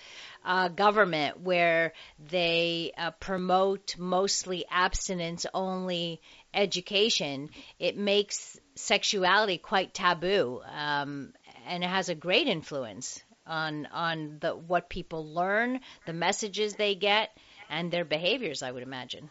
uh, 0.44 0.70
government 0.70 1.42
where 1.42 1.94
they 2.32 2.94
uh, 2.98 3.12
promote 3.12 3.96
mostly 3.98 4.66
abstinence 4.72 5.46
only 5.54 6.20
education. 6.57 7.49
It 7.79 7.97
makes 7.97 8.59
sexuality 8.75 9.57
quite 9.57 9.93
taboo, 9.93 10.61
um, 10.65 11.33
and 11.67 11.83
it 11.83 11.89
has 11.89 12.09
a 12.09 12.15
great 12.15 12.47
influence 12.47 13.23
on 13.45 13.85
on 13.87 14.39
the 14.41 14.55
what 14.55 14.89
people 14.89 15.33
learn, 15.33 15.79
the 16.05 16.13
messages 16.13 16.75
they 16.75 16.95
get, 16.95 17.29
and 17.69 17.91
their 17.91 18.05
behaviors. 18.05 18.61
I 18.63 18.71
would 18.71 18.83
imagine. 18.83 19.29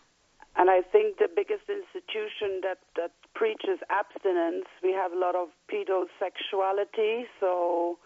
And 0.59 0.71
I 0.71 0.80
think 0.80 1.18
the 1.18 1.28
biggest 1.28 1.68
institution 1.68 2.62
that, 2.62 2.78
that 2.97 3.12
preaches 3.35 3.78
abstinence, 3.90 4.64
we 4.83 4.92
have 4.92 5.12
a 5.12 5.18
lot 5.18 5.35
of 5.35 5.49
pedosexuality, 5.71 7.25
so 7.38 7.99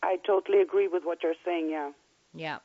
I 0.00 0.18
totally 0.24 0.60
agree 0.60 0.86
with 0.86 1.02
what 1.04 1.24
you're 1.24 1.34
saying, 1.44 1.70
yeah. 1.70 1.90
Yeah. 2.34 2.58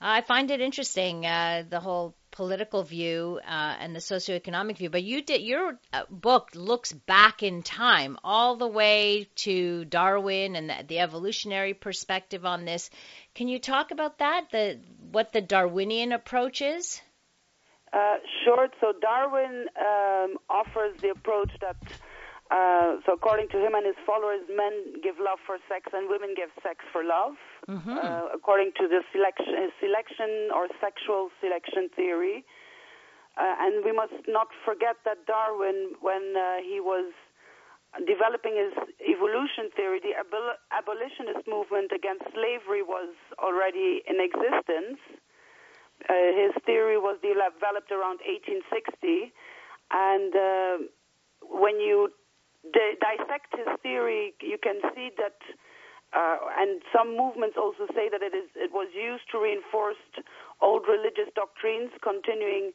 I 0.00 0.20
find 0.20 0.50
it 0.50 0.60
interesting, 0.60 1.24
uh, 1.24 1.64
the 1.68 1.80
whole 1.80 2.14
political 2.30 2.82
view 2.82 3.40
uh, 3.42 3.76
and 3.80 3.96
the 3.96 4.00
socioeconomic 4.00 4.76
view. 4.76 4.90
But 4.90 5.04
you 5.04 5.22
did 5.22 5.40
your 5.40 5.78
uh, 5.92 6.02
book 6.10 6.50
looks 6.54 6.92
back 6.92 7.42
in 7.42 7.62
time, 7.62 8.18
all 8.22 8.56
the 8.56 8.66
way 8.68 9.28
to 9.36 9.86
Darwin 9.86 10.54
and 10.54 10.68
the, 10.68 10.84
the 10.86 10.98
evolutionary 10.98 11.72
perspective 11.72 12.44
on 12.44 12.66
this. 12.66 12.90
Can 13.34 13.48
you 13.48 13.58
talk 13.58 13.90
about 13.90 14.18
that? 14.18 14.50
The 14.52 14.80
what 15.10 15.32
the 15.32 15.40
Darwinian 15.40 16.12
approach 16.12 16.60
is? 16.60 17.00
Uh, 17.92 18.16
short. 18.44 18.74
So 18.80 18.92
Darwin 19.00 19.66
um, 19.80 20.36
offers 20.50 21.00
the 21.00 21.10
approach 21.10 21.52
that, 21.62 21.76
uh, 22.50 22.96
so 23.06 23.14
according 23.14 23.48
to 23.48 23.58
him 23.58 23.74
and 23.74 23.86
his 23.86 23.96
followers, 24.04 24.42
men 24.54 25.00
give 25.02 25.14
love 25.18 25.38
for 25.46 25.56
sex 25.68 25.86
and 25.94 26.10
women 26.10 26.34
give 26.36 26.50
sex 26.62 26.84
for 26.92 27.02
love. 27.02 27.36
Mm-hmm. 27.68 27.98
Uh, 27.98 28.30
according 28.32 28.70
to 28.78 28.86
the 28.86 29.02
selection, 29.10 29.50
selection 29.82 30.54
or 30.54 30.68
sexual 30.78 31.30
selection 31.42 31.90
theory. 31.96 32.44
Uh, 33.36 33.54
and 33.58 33.84
we 33.84 33.90
must 33.90 34.14
not 34.28 34.48
forget 34.64 34.96
that 35.04 35.26
Darwin, 35.26 35.98
when 36.00 36.38
uh, 36.38 36.62
he 36.62 36.78
was 36.78 37.10
developing 38.06 38.54
his 38.54 38.72
evolution 39.02 39.68
theory, 39.74 39.98
the 40.00 40.14
abol- 40.14 40.56
abolitionist 40.70 41.42
movement 41.50 41.90
against 41.90 42.22
slavery 42.32 42.86
was 42.86 43.10
already 43.42 44.00
in 44.06 44.22
existence. 44.22 45.02
Uh, 46.08 46.14
his 46.38 46.54
theory 46.64 46.96
was 46.96 47.18
developed 47.20 47.90
around 47.90 48.22
1860, 48.22 49.34
and 49.90 50.30
uh, 50.32 50.76
when 51.50 51.80
you 51.80 52.14
di- 52.72 52.94
dissect 53.02 53.50
his 53.58 53.68
theory, 53.82 54.34
you 54.40 54.56
can 54.56 54.78
see 54.94 55.10
that. 55.18 55.34
Uh, 56.12 56.38
and 56.58 56.82
some 56.94 57.16
movements 57.16 57.56
also 57.58 57.86
say 57.92 58.08
that 58.08 58.22
it 58.22 58.34
is 58.34 58.48
it 58.54 58.72
was 58.72 58.88
used 58.94 59.24
to 59.32 59.38
reinforce 59.38 60.00
old 60.62 60.86
religious 60.88 61.28
doctrines, 61.34 61.90
continuing 62.02 62.72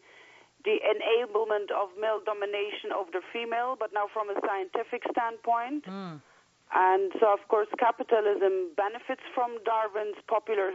the 0.63 0.77
enablement 0.85 1.71
of 1.73 1.89
male 2.00 2.21
domination 2.23 2.91
over 2.93 3.09
the 3.09 3.25
female, 3.33 3.75
but 3.79 3.89
now 3.93 4.05
from 4.13 4.29
a 4.29 4.38
scientific 4.45 5.01
standpoint. 5.09 5.85
Mm. 5.85 6.21
And 6.73 7.11
so, 7.19 7.33
of 7.33 7.43
course, 7.50 7.67
capitalism 7.79 8.71
benefits 8.77 9.21
from 9.35 9.59
Darwin's 9.65 10.15
popular, 10.27 10.71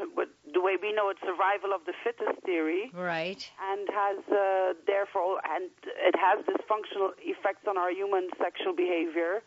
the 0.52 0.60
way 0.60 0.76
we 0.76 0.92
know 0.92 1.08
it, 1.08 1.16
survival 1.24 1.72
of 1.72 1.86
the 1.86 1.94
fittest 2.04 2.44
theory. 2.44 2.90
Right. 2.92 3.40
And 3.72 3.88
has, 3.88 4.18
uh, 4.28 4.74
therefore, 4.86 5.40
and 5.48 5.70
it 5.86 6.14
has 6.20 6.44
dysfunctional 6.44 7.16
effects 7.24 7.64
on 7.66 7.78
our 7.78 7.90
human 7.90 8.28
sexual 8.36 8.76
behavior. 8.76 9.40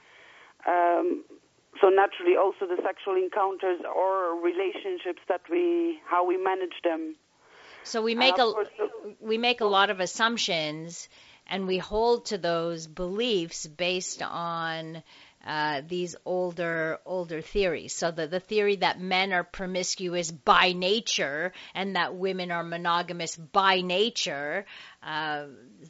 Um, 0.66 1.24
so 1.82 1.90
naturally, 1.90 2.36
also 2.36 2.66
the 2.68 2.82
sexual 2.84 3.16
encounters 3.16 3.80
or 3.96 4.40
relationships 4.42 5.22
that 5.28 5.42
we, 5.50 6.00
how 6.06 6.26
we 6.26 6.38
manage 6.38 6.82
them. 6.84 7.16
So 7.84 8.02
we 8.02 8.14
make 8.14 8.38
a 8.38 8.54
we 9.22 9.38
make 9.38 9.62
a 9.62 9.66
lot 9.66 9.90
of 9.90 10.00
assumptions, 10.00 11.08
and 11.48 11.66
we 11.66 11.78
hold 11.78 12.26
to 12.28 12.38
those 12.38 12.88
beliefs 12.88 13.66
based 13.66 14.22
on 14.22 15.02
uh, 15.46 15.82
these 15.88 16.16
older 16.26 17.00
older 17.06 17.42
theories. 17.42 17.96
So 17.96 18.12
the 18.12 18.28
the 18.28 18.42
theory 18.42 18.76
that 18.78 19.00
men 19.00 19.32
are 19.32 19.46
promiscuous 19.46 20.30
by 20.30 20.74
nature 20.74 21.54
and 21.74 21.96
that 21.96 22.16
women 22.16 22.52
are 22.52 22.64
monogamous 22.64 23.38
by 23.38 23.82
nature, 23.82 24.66
uh, 25.02 25.46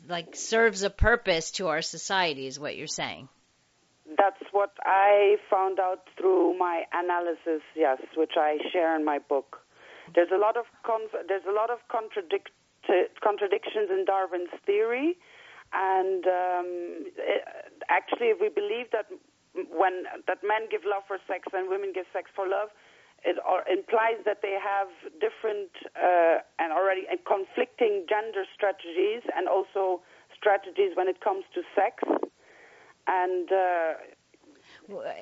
like 0.07 0.35
serves 0.35 0.83
a 0.83 0.91
purpose 0.91 1.51
to 1.51 1.69
our 1.69 1.81
society, 1.81 2.45
is 2.45 2.59
what 2.59 2.77
you're 2.77 2.87
saying. 2.87 3.29
That's 4.17 4.41
what 4.51 4.71
I 4.83 5.37
found 5.49 5.79
out 5.79 6.07
through 6.17 6.57
my 6.57 6.83
analysis, 6.93 7.61
yes, 7.75 7.99
which 8.15 8.33
I 8.37 8.57
share 8.71 8.95
in 8.95 9.05
my 9.05 9.19
book. 9.19 9.59
there's 10.15 10.31
a 10.33 10.37
lot 10.37 10.57
of 10.57 10.65
there's 11.27 11.45
a 11.47 11.51
lot 11.53 11.69
of 11.69 11.79
contradict- 11.89 12.55
contradictions 13.21 13.89
in 13.89 14.05
Darwin's 14.05 14.53
theory, 14.65 15.17
and 15.73 16.25
um, 16.25 16.69
it, 17.17 17.45
actually, 17.89 18.27
if 18.33 18.39
we 18.41 18.49
believe 18.49 18.89
that 18.91 19.05
when 19.53 20.05
that 20.27 20.39
men 20.43 20.69
give 20.69 20.81
love 20.85 21.03
for 21.07 21.17
sex 21.27 21.47
and 21.53 21.69
women 21.69 21.91
give 21.93 22.05
sex 22.13 22.29
for 22.35 22.47
love, 22.47 22.69
it 23.25 23.37
implies 23.69 24.17
that 24.25 24.41
they 24.41 24.57
have 24.57 24.87
different 25.19 25.69
uh, 25.97 26.39
and 26.57 26.71
already 26.71 27.05
conflicting 27.27 28.05
gender 28.07 28.45
strategies 28.55 29.21
and 29.35 29.47
also 29.47 30.01
strategies 30.33 30.95
when 30.95 31.07
it 31.07 31.19
comes 31.21 31.43
to 31.53 31.61
sex. 31.75 32.01
And 33.09 33.51
uh, 33.51 33.93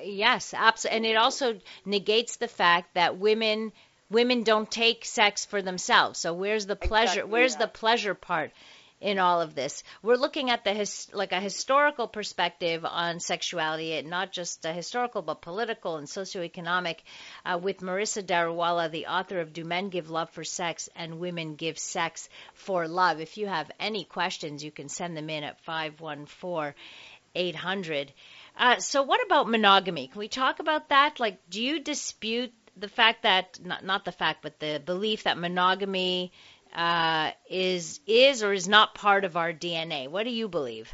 yes, 0.02 0.52
absolutely. 0.54 0.96
And 0.96 1.06
it 1.06 1.16
also 1.16 1.58
negates 1.84 2.36
the 2.36 2.48
fact 2.48 2.94
that 2.94 3.18
women 3.18 3.72
women 4.10 4.42
don't 4.42 4.70
take 4.70 5.04
sex 5.04 5.44
for 5.46 5.62
themselves. 5.62 6.18
So 6.18 6.34
where's 6.34 6.66
the 6.66 6.76
pleasure? 6.76 7.20
Exactly, 7.20 7.32
where's 7.32 7.52
yeah. 7.54 7.60
the 7.60 7.68
pleasure 7.68 8.14
part? 8.14 8.52
in 9.00 9.18
all 9.18 9.40
of 9.40 9.54
this. 9.54 9.84
We're 10.02 10.16
looking 10.16 10.50
at 10.50 10.64
the 10.64 10.74
his, 10.74 11.08
like 11.12 11.30
a 11.30 11.40
historical 11.40 12.08
perspective 12.08 12.84
on 12.84 13.20
sexuality, 13.20 13.94
and 13.94 14.10
not 14.10 14.32
just 14.32 14.64
a 14.64 14.72
historical 14.72 15.22
but 15.22 15.40
political 15.40 15.96
and 15.96 16.08
socioeconomic, 16.08 16.96
uh, 17.44 17.58
with 17.62 17.78
Marissa 17.78 18.24
Daruwalla, 18.24 18.90
the 18.90 19.06
author 19.06 19.40
of 19.40 19.52
"Do 19.52 19.64
Men 19.64 19.88
Give 19.88 20.10
Love 20.10 20.30
for 20.30 20.42
Sex 20.42 20.88
and 20.96 21.20
Women 21.20 21.54
Give 21.54 21.78
Sex 21.78 22.28
for 22.54 22.88
Love?" 22.88 23.20
If 23.20 23.36
you 23.36 23.46
have 23.46 23.70
any 23.78 24.02
questions, 24.04 24.64
you 24.64 24.72
can 24.72 24.88
send 24.88 25.16
them 25.16 25.30
in 25.30 25.44
at 25.44 25.60
five 25.60 26.00
one 26.00 26.26
four 26.26 26.74
eight 27.38 27.56
hundred. 27.56 28.12
Uh, 28.56 28.78
so, 28.78 29.02
what 29.02 29.24
about 29.24 29.48
monogamy? 29.48 30.08
Can 30.08 30.18
we 30.18 30.28
talk 30.28 30.58
about 30.58 30.88
that? 30.88 31.20
Like, 31.20 31.38
do 31.48 31.62
you 31.62 31.80
dispute 31.80 32.52
the 32.76 32.88
fact 32.88 33.22
that 33.22 33.58
not 33.64 33.84
not 33.84 34.04
the 34.04 34.12
fact, 34.12 34.42
but 34.42 34.58
the 34.60 34.80
belief 34.84 35.24
that 35.24 35.38
monogamy 35.38 36.32
uh, 36.74 37.30
is 37.48 38.00
is 38.06 38.42
or 38.42 38.52
is 38.52 38.68
not 38.68 38.94
part 38.94 39.24
of 39.24 39.36
our 39.36 39.52
DNA. 39.52 40.08
What 40.08 40.24
do 40.24 40.30
you 40.30 40.48
believe? 40.48 40.90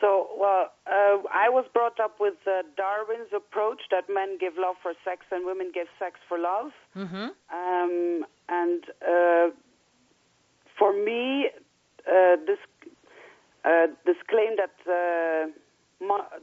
So, 0.00 0.28
well, 0.38 0.70
uh, 0.86 1.18
I 1.32 1.48
was 1.48 1.64
brought 1.74 1.98
up 1.98 2.20
with 2.20 2.34
uh, 2.46 2.62
Darwin's 2.76 3.32
approach 3.34 3.80
that 3.90 4.04
men 4.08 4.38
give 4.38 4.52
love 4.56 4.76
for 4.80 4.92
sex 5.04 5.22
and 5.32 5.44
women 5.44 5.72
give 5.74 5.88
sex 5.98 6.20
for 6.28 6.38
love. 6.38 6.70
Mm-hmm. 6.96 7.28
Um, 7.52 8.24
and 8.48 8.84
uh, 9.02 9.50
for 10.78 10.92
me, 10.92 11.50
uh, 12.06 12.36
this 12.46 12.58
uh, 13.64 13.88
this 14.06 14.16
claim 14.28 14.56
that 14.56 15.50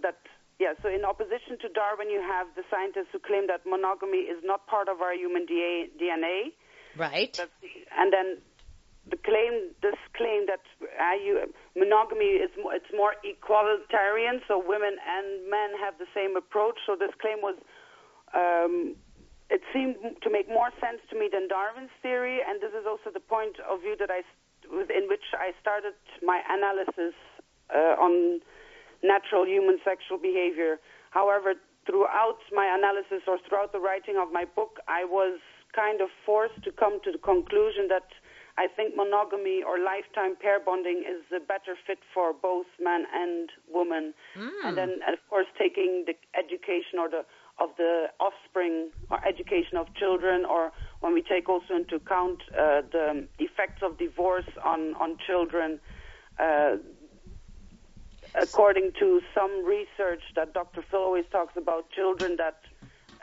that 0.01 0.17
yeah, 0.59 0.71
so 0.81 0.87
in 0.87 1.03
opposition 1.03 1.59
to 1.61 1.67
Darwin, 1.67 2.09
you 2.09 2.21
have 2.23 2.47
the 2.55 2.63
scientists 2.71 3.11
who 3.11 3.19
claim 3.19 3.47
that 3.47 3.67
monogamy 3.67 4.31
is 4.31 4.39
not 4.43 4.67
part 4.67 4.87
of 4.87 5.01
our 5.01 5.13
human 5.13 5.45
DNA. 5.45 6.55
Right. 6.95 7.35
That's, 7.35 7.51
and 7.91 8.13
then 8.13 8.39
the 9.09 9.17
claim, 9.17 9.75
this 9.83 9.99
claim 10.15 10.47
that 10.47 10.63
uh, 10.81 11.19
you, 11.19 11.51
monogamy 11.75 12.39
is 12.39 12.49
more, 12.55 12.73
it's 12.73 12.91
more 12.95 13.19
equalitarian, 13.27 14.39
so 14.47 14.55
women 14.55 14.95
and 14.95 15.51
men 15.51 15.75
have 15.75 15.99
the 15.99 16.07
same 16.15 16.37
approach. 16.39 16.79
So 16.87 16.95
this 16.95 17.11
claim 17.19 17.43
was, 17.43 17.59
um, 18.31 18.95
it 19.51 19.59
seemed 19.75 19.99
to 20.23 20.29
make 20.31 20.47
more 20.47 20.71
sense 20.79 21.03
to 21.11 21.19
me 21.19 21.27
than 21.27 21.49
Darwin's 21.51 21.91
theory, 22.01 22.39
and 22.39 22.63
this 22.63 22.71
is 22.71 22.87
also 22.87 23.11
the 23.11 23.19
point 23.19 23.59
of 23.59 23.81
view 23.81 23.99
that 23.99 24.09
I, 24.09 24.23
in 24.71 25.11
which 25.11 25.35
I 25.35 25.51
started 25.59 25.99
my 26.23 26.39
analysis 26.47 27.13
uh, 27.75 27.99
on 27.99 28.39
natural 29.03 29.45
human 29.45 29.79
sexual 29.83 30.17
behavior. 30.17 30.77
However, 31.11 31.53
throughout 31.85 32.39
my 32.51 32.65
analysis 32.65 33.23
or 33.27 33.37
throughout 33.47 33.71
the 33.71 33.79
writing 33.79 34.17
of 34.17 34.31
my 34.31 34.45
book, 34.45 34.79
I 34.87 35.05
was 35.05 35.39
kind 35.75 36.01
of 36.01 36.09
forced 36.25 36.63
to 36.63 36.71
come 36.71 36.99
to 37.03 37.11
the 37.11 37.17
conclusion 37.17 37.87
that 37.89 38.07
I 38.57 38.67
think 38.67 38.95
monogamy 38.95 39.61
or 39.61 39.77
lifetime 39.77 40.35
pair 40.39 40.59
bonding 40.59 41.03
is 41.03 41.21
a 41.35 41.43
better 41.43 41.75
fit 41.85 41.99
for 42.13 42.31
both 42.31 42.65
man 42.79 43.03
and 43.13 43.49
woman. 43.69 44.13
Mm. 44.37 44.49
And 44.63 44.77
then, 44.77 44.89
of 45.11 45.19
course, 45.29 45.47
taking 45.59 46.05
the 46.07 46.15
education 46.37 46.99
or 46.99 47.09
the 47.09 47.25
of 47.57 47.69
the 47.77 48.07
offspring 48.19 48.91
or 49.09 49.25
education 49.25 49.77
of 49.77 49.87
children, 49.95 50.43
or 50.45 50.71
when 50.99 51.13
we 51.13 51.21
take 51.21 51.47
also 51.47 51.73
into 51.75 51.95
account 51.95 52.41
uh, 52.51 52.81
the 52.91 53.27
effects 53.39 53.81
of 53.83 53.97
divorce 53.97 54.49
on 54.63 54.95
on 54.95 55.17
children. 55.25 55.79
Uh, 56.39 56.77
according 58.41 58.91
to 58.99 59.21
some 59.33 59.65
research 59.65 60.21
that 60.35 60.53
Dr. 60.53 60.83
Phil 60.89 60.99
always 60.99 61.25
talks 61.31 61.55
about, 61.57 61.89
children 61.91 62.35
that 62.37 62.59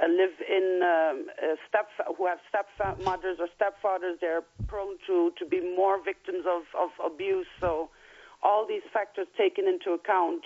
uh, 0.02 0.06
live 0.08 0.32
in 0.48 0.80
um, 0.82 1.26
uh, 1.42 1.56
step 1.68 1.88
who 2.16 2.26
have 2.26 2.38
stepmothers 2.48 3.38
or 3.38 3.48
stepfathers, 3.58 4.18
they're 4.20 4.42
prone 4.66 4.96
to, 5.06 5.32
to 5.38 5.44
be 5.46 5.60
more 5.60 6.02
victims 6.02 6.44
of, 6.46 6.62
of 6.78 6.90
abuse. 7.04 7.46
So 7.60 7.90
all 8.42 8.66
these 8.66 8.82
factors 8.92 9.26
taken 9.36 9.68
into 9.68 9.92
account 9.92 10.42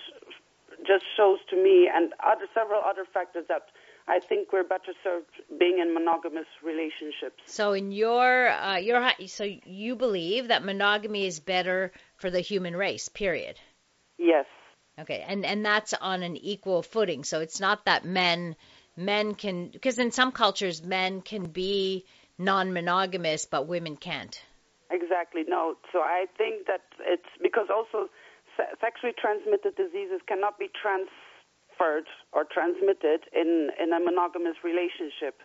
just 0.87 1.05
shows 1.17 1.39
to 1.51 1.57
me, 1.57 1.89
and 1.93 2.13
other 2.25 2.47
several 2.53 2.83
other 2.85 3.05
factors 3.13 3.45
that 3.49 3.69
I 4.09 4.21
think 4.21 4.53
we're 4.53 4.65
better 4.65 4.93
served 5.03 5.31
being 5.59 5.79
in 5.79 5.95
monogamous 5.95 6.47
relationships. 6.63 7.43
So 7.47 7.73
in 7.73 7.93
your 7.93 8.49
uh, 8.49 8.77
your 8.77 9.11
so 9.27 9.45
you 9.65 9.97
believe 9.97 10.49
that 10.49 10.65
monogamy 10.65 11.27
is 11.27 11.41
better 11.41 11.93
for 12.17 12.31
the 12.31 12.41
human 12.41 12.77
race. 12.77 13.09
Period. 13.09 13.59
Yes. 14.19 14.47
Okay, 14.99 15.25
and 15.27 15.45
and 15.45 15.65
that's 15.65 15.93
on 15.93 16.23
an 16.23 16.37
equal 16.37 16.83
footing. 16.83 17.25
So 17.25 17.41
it's 17.41 17.61
not 17.61 17.85
that 17.85 18.05
men 18.05 18.57
men 18.97 19.35
can 19.35 19.69
because 19.69 19.99
in 19.99 20.11
some 20.11 20.33
cultures 20.33 20.83
men 20.83 21.21
can 21.21 21.45
be 21.45 22.05
non-monogamous 22.39 23.45
but 23.47 23.67
women 23.67 23.97
can't. 23.97 24.41
Exactly. 24.91 25.43
No. 25.47 25.77
So 25.93 26.01
I 26.01 26.27
think 26.39 26.67
that 26.67 26.83
it's 27.01 27.29
because 27.43 27.69
also 27.75 28.09
se- 28.57 28.73
sexually 28.81 29.13
transmitted 29.21 29.77
diseases 29.77 30.21
cannot 30.27 30.59
be 30.59 30.71
transferred 30.81 32.07
or 32.33 32.45
transmitted 32.45 33.21
in 33.35 33.71
in 33.79 33.93
a 33.93 34.01
monogamous 34.01 34.57
relationship. 34.65 35.43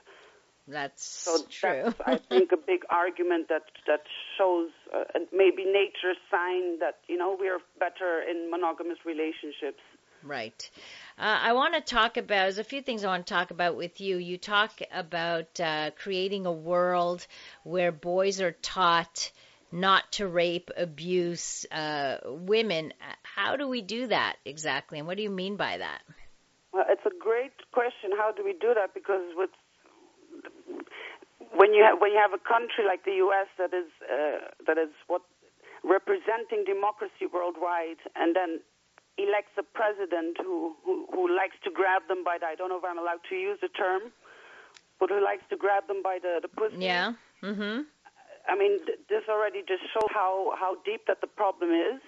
That's 0.68 1.04
So 1.04 1.44
true. 1.50 1.84
that's 1.84 2.02
I 2.06 2.18
think 2.18 2.52
a 2.52 2.58
big 2.58 2.84
argument 2.90 3.50
that 3.50 3.64
that 3.88 4.02
shows 4.38 4.70
uh, 4.94 5.04
maybe 5.34 5.66
nature's 5.66 6.18
sign 6.30 6.80
that 6.80 7.00
you 7.08 7.18
know 7.18 7.36
we 7.40 7.50
are 7.50 7.60
better 7.80 8.22
in 8.22 8.50
monogamous 8.50 8.98
relationships. 9.06 9.82
Right. 10.24 10.70
Uh, 11.18 11.40
I 11.42 11.54
want 11.54 11.74
to 11.74 11.82
talk 11.82 12.18
about, 12.18 12.44
there's 12.44 12.60
a 12.60 12.64
few 12.64 12.82
things 12.82 13.04
I 13.04 13.08
want 13.08 13.26
to 13.26 13.34
talk 13.34 13.50
about 13.50 13.76
with 13.76 14.00
you. 14.02 14.18
You 14.18 14.38
talk 14.38 14.80
about 14.92 15.60
uh, 15.60 15.92
creating 15.98 16.46
a 16.46 16.52
world 16.52 17.26
where 17.64 17.92
boys 17.92 18.40
are 18.40 18.52
taught 18.52 19.32
not 19.72 20.12
to 20.14 20.28
rape, 20.28 20.70
abuse 20.78 21.66
uh, 21.72 22.18
women. 22.26 22.94
How 23.24 23.56
do 23.56 23.68
we 23.68 23.82
do 23.82 24.08
that 24.08 24.36
exactly, 24.46 25.00
and 25.00 25.08
what 25.08 25.18
do 25.18 25.24
you 25.24 25.30
mean 25.30 25.56
by 25.56 25.78
that? 25.78 26.02
Well, 26.74 26.86
it's 26.88 27.06
a 27.06 27.18
great 27.20 27.54
question. 27.72 28.12
How 28.16 28.32
do 28.32 28.44
we 28.44 28.54
do 28.54 28.74
that? 28.76 28.94
Because 28.94 29.24
with 29.36 29.50
when 31.54 31.74
you 31.74 31.84
have, 31.84 32.00
when 32.00 32.12
you 32.12 32.20
have 32.20 32.34
a 32.34 32.42
country 32.42 32.84
like 32.86 33.04
the 33.06 33.16
U.S. 33.28 33.48
that 33.58 33.74
is 33.74 33.90
uh, 34.08 34.52
that 34.68 34.78
is 34.78 34.90
what 35.08 35.22
representing 35.84 36.64
democracy 36.66 37.28
worldwide, 37.32 38.00
and 38.16 38.36
then 38.36 38.60
elects 39.18 39.52
a 39.58 39.64
president 39.64 40.38
who, 40.40 40.76
who 40.86 41.06
who 41.12 41.28
likes 41.36 41.56
to 41.64 41.72
grab 41.72 42.04
them 42.08 42.24
by 42.24 42.38
the 42.40 42.46
I 42.46 42.56
don't 42.56 42.70
know 42.70 42.78
if 42.78 42.86
I'm 42.86 42.98
allowed 43.00 43.24
to 43.30 43.36
use 43.36 43.60
the 43.62 43.70
term, 43.70 44.12
but 45.00 45.10
who 45.10 45.24
likes 45.24 45.44
to 45.50 45.58
grab 45.58 45.88
them 45.88 46.02
by 46.04 46.20
the 46.22 46.40
the 46.42 46.48
pussy. 46.48 46.86
Yeah. 46.86 47.14
Mm-hmm. 47.44 47.82
I 48.48 48.56
mean, 48.58 48.80
th- 48.86 49.00
this 49.10 49.24
already 49.30 49.62
just 49.68 49.84
shows 49.94 50.10
how 50.14 50.54
how 50.58 50.76
deep 50.86 51.08
that 51.08 51.22
the 51.22 51.28
problem 51.28 51.72
is. 51.72 52.02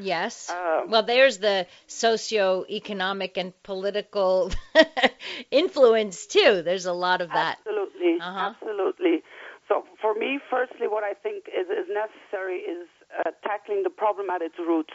Yes. 0.00 0.50
Uh, 0.50 0.82
well, 0.88 1.02
there's 1.02 1.38
the 1.38 1.66
socio-economic 1.86 3.36
and 3.36 3.52
political 3.62 4.50
influence 5.50 6.26
too. 6.26 6.62
There's 6.62 6.86
a 6.86 6.92
lot 6.92 7.20
of 7.20 7.28
that. 7.28 7.58
Absolutely, 7.58 7.81
Uh-huh. 8.20 8.52
absolutely. 8.52 9.22
So 9.68 9.84
for 10.00 10.14
me, 10.14 10.40
firstly, 10.50 10.88
what 10.88 11.04
I 11.04 11.14
think 11.14 11.46
is, 11.48 11.68
is 11.70 11.86
necessary 11.88 12.58
is 12.66 12.88
uh, 13.14 13.30
tackling 13.46 13.82
the 13.84 13.90
problem 13.94 14.30
at 14.30 14.42
its 14.42 14.58
roots. 14.58 14.94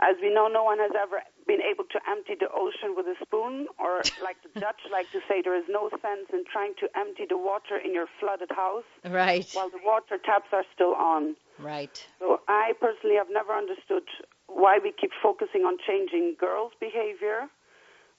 As 0.00 0.16
we 0.22 0.32
know, 0.32 0.48
no 0.48 0.64
one 0.64 0.78
has 0.78 0.90
ever 0.98 1.22
been 1.46 1.60
able 1.62 1.84
to 1.90 1.98
empty 2.08 2.34
the 2.38 2.48
ocean 2.50 2.94
with 2.96 3.06
a 3.06 3.14
spoon, 3.22 3.66
or 3.78 4.06
like 4.26 4.38
the 4.42 4.50
Dutch 4.58 4.80
like 4.90 5.10
to 5.12 5.20
say, 5.28 5.42
there 5.42 5.56
is 5.58 5.66
no 5.68 5.90
sense 6.00 6.30
in 6.32 6.44
trying 6.50 6.74
to 6.80 6.88
empty 6.96 7.26
the 7.28 7.36
water 7.38 7.76
in 7.76 7.92
your 7.92 8.06
flooded 8.18 8.50
house 8.50 8.88
Right. 9.04 9.46
while 9.52 9.70
the 9.70 9.82
water 9.84 10.18
taps 10.18 10.50
are 10.52 10.64
still 10.74 10.94
on. 10.94 11.36
Right. 11.58 11.94
So 12.18 12.40
I 12.48 12.72
personally 12.80 13.16
have 13.16 13.30
never 13.30 13.52
understood 13.52 14.06
why 14.46 14.78
we 14.82 14.92
keep 14.92 15.10
focusing 15.22 15.62
on 15.62 15.76
changing 15.86 16.36
girls' 16.38 16.72
behavior, 16.80 17.46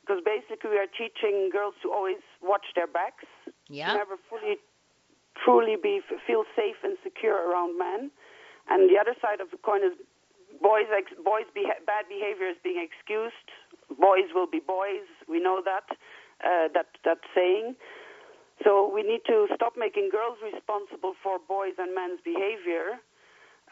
because 0.01 0.21
basically 0.23 0.71
we 0.71 0.77
are 0.77 0.91
teaching 0.91 1.49
girls 1.51 1.73
to 1.83 1.91
always 1.91 2.21
watch 2.41 2.67
their 2.75 2.87
backs, 2.87 3.25
Yeah. 3.69 3.93
never 3.93 4.17
fully, 4.29 4.57
truly 5.43 5.75
be 5.81 6.01
feel 6.27 6.43
safe 6.55 6.77
and 6.83 6.97
secure 7.03 7.49
around 7.49 7.77
men. 7.77 8.11
And 8.69 8.89
the 8.89 8.97
other 8.99 9.15
side 9.21 9.41
of 9.41 9.51
the 9.51 9.57
coin 9.57 9.83
is 9.83 9.93
boys 10.61 10.87
ex- 10.95 11.17
boys 11.23 11.45
beha- 11.53 11.83
bad 11.85 12.07
behavior 12.07 12.47
is 12.47 12.57
being 12.63 12.79
excused. 12.79 13.47
Boys 13.99 14.31
will 14.33 14.47
be 14.47 14.59
boys. 14.59 15.07
We 15.27 15.39
know 15.39 15.61
that 15.63 15.87
uh, 16.43 16.67
that 16.73 16.87
that 17.03 17.19
saying. 17.35 17.75
So 18.63 18.87
we 18.87 19.03
need 19.03 19.21
to 19.27 19.47
stop 19.55 19.73
making 19.77 20.09
girls 20.11 20.37
responsible 20.43 21.15
for 21.21 21.39
boys 21.39 21.73
and 21.77 21.93
men's 21.93 22.21
behavior, 22.23 23.01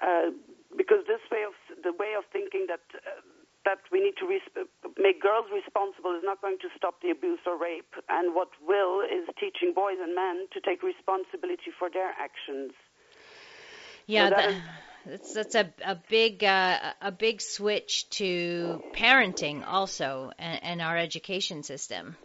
uh, 0.01 0.31
because 0.75 1.05
this 1.07 1.21
way 1.31 1.43
of 1.47 1.53
the 1.83 1.93
way 1.93 2.13
of 2.17 2.25
thinking 2.33 2.65
that 2.67 2.83
uh, 2.95 3.21
that 3.65 3.79
we 3.91 4.01
need 4.01 4.15
to 4.17 4.25
res- 4.27 4.65
make 4.97 5.21
girls 5.21 5.45
responsible 5.53 6.15
is 6.15 6.23
not 6.23 6.41
going 6.41 6.57
to 6.59 6.69
stop 6.75 7.01
the 7.01 7.09
abuse 7.11 7.39
or 7.45 7.57
rape, 7.57 7.93
and 8.09 8.33
what 8.35 8.49
will 8.65 9.01
is 9.01 9.27
teaching 9.39 9.73
boys 9.73 9.97
and 10.01 10.15
men 10.15 10.47
to 10.53 10.59
take 10.61 10.81
responsibility 10.83 11.71
for 11.77 11.89
their 11.89 12.11
actions. 12.19 12.73
Yeah, 14.07 14.29
So 14.29 14.35
that 14.35 14.45
that, 14.45 14.55
that's 15.05 15.33
that's 15.33 15.55
a 15.55 15.73
a 15.85 15.95
big 16.09 16.43
uh, 16.43 16.93
a 17.01 17.11
big 17.11 17.41
switch 17.41 18.09
to 18.11 18.81
parenting 18.93 19.63
also 19.65 20.31
and, 20.37 20.63
and 20.63 20.81
our 20.81 20.97
education 20.97 21.63
system. 21.63 22.17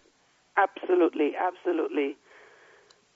Absolutely, 0.57 1.33
absolutely. 1.37 2.17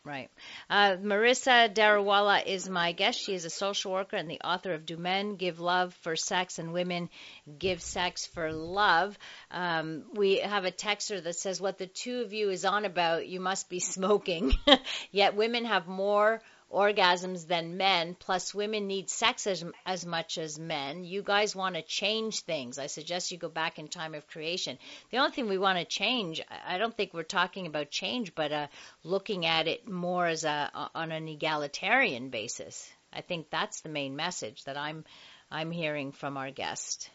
Right. 0.03 0.31
Uh, 0.71 0.97
Marissa 0.97 1.73
Daruwalla 1.73 2.47
is 2.47 2.67
my 2.71 2.93
guest. 2.93 3.21
She 3.21 3.35
is 3.35 3.45
a 3.45 3.51
social 3.51 3.93
worker 3.93 4.17
and 4.17 4.31
the 4.31 4.41
author 4.41 4.73
of 4.73 4.87
Do 4.87 4.97
Men 4.97 5.37
Give 5.37 5.61
Love 5.61 5.93
for 6.01 6.17
Sex 6.17 6.59
and 6.59 6.73
Women 6.73 7.11
Give 7.59 7.83
Sex 7.83 8.25
for 8.25 8.51
Love. 8.51 9.19
Um, 9.51 10.05
we 10.15 10.39
have 10.39 10.65
a 10.65 10.71
texter 10.71 11.23
that 11.23 11.37
says, 11.37 11.61
What 11.61 11.77
the 11.77 11.87
two 11.87 12.23
of 12.23 12.33
you 12.33 12.49
is 12.49 12.65
on 12.65 12.87
about, 12.87 13.29
you 13.29 13.41
must 13.41 13.69
be 13.69 13.79
smoking. 13.79 14.55
Yet 15.11 15.37
women 15.37 15.67
have 15.67 15.87
more 15.87 16.41
orgasms 16.73 17.47
than 17.47 17.77
men, 17.77 18.15
plus 18.15 18.55
women 18.55 18.87
need 18.87 19.11
sex 19.11 19.47
as, 19.47 19.65
as 19.85 20.07
much 20.07 20.39
as 20.39 20.59
men. 20.59 21.05
You 21.05 21.23
guys 21.23 21.57
want 21.57 21.75
to 21.75 21.83
change 21.83 22.41
things. 22.41 22.79
I 22.79 22.87
suggest 22.87 23.33
you 23.33 23.39
go 23.39 23.49
back 23.49 23.79
in 23.79 23.89
time 23.89 24.15
of 24.15 24.29
creation. 24.29 24.79
The 25.11 25.19
only 25.19 25.33
thing 25.33 25.49
we 25.49 25.59
want 25.59 25.79
to 25.79 25.85
change, 25.85 26.41
I 26.67 26.79
don't 26.79 26.97
think 26.97 27.13
we're 27.13 27.23
talking 27.25 27.67
about 27.67 27.91
change, 27.91 28.35
but 28.35 28.53
uh, 28.53 28.67
looking 29.05 29.47
at 29.47 29.67
it 29.67 29.89
more 29.89 30.27
as 30.27 30.45
a 30.45 30.71
on 30.95 31.13
an 31.13 31.29
egalitarian 31.29 32.31
basis. 32.31 32.91
I 33.13 33.23
think 33.23 33.51
that's 33.51 33.81
the 33.81 33.89
main 33.89 34.15
message 34.15 34.65
that 34.65 34.77
I'm 34.77 35.05
I'm 35.51 35.71
hearing 35.73 36.13
from 36.13 36.37
our 36.37 36.51
guest. 36.51 37.11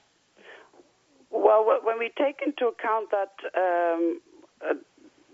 Well, 1.31 1.79
when 1.83 1.99
we 1.99 2.11
take 2.17 2.41
into 2.45 2.67
account 2.67 3.11
that 3.11 3.31
um, 3.55 4.21
uh, 4.61 4.73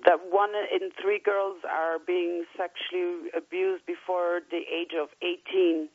that 0.06 0.20
one 0.32 0.52
in 0.72 0.90
three 1.02 1.20
girls 1.20 1.58
are 1.70 2.00
being 2.00 2.46
sexually 2.58 3.30
abused 3.36 3.86
before 3.86 4.42
the 4.50 4.58
age 4.72 4.92
of 5.00 5.10
18, 5.22 5.88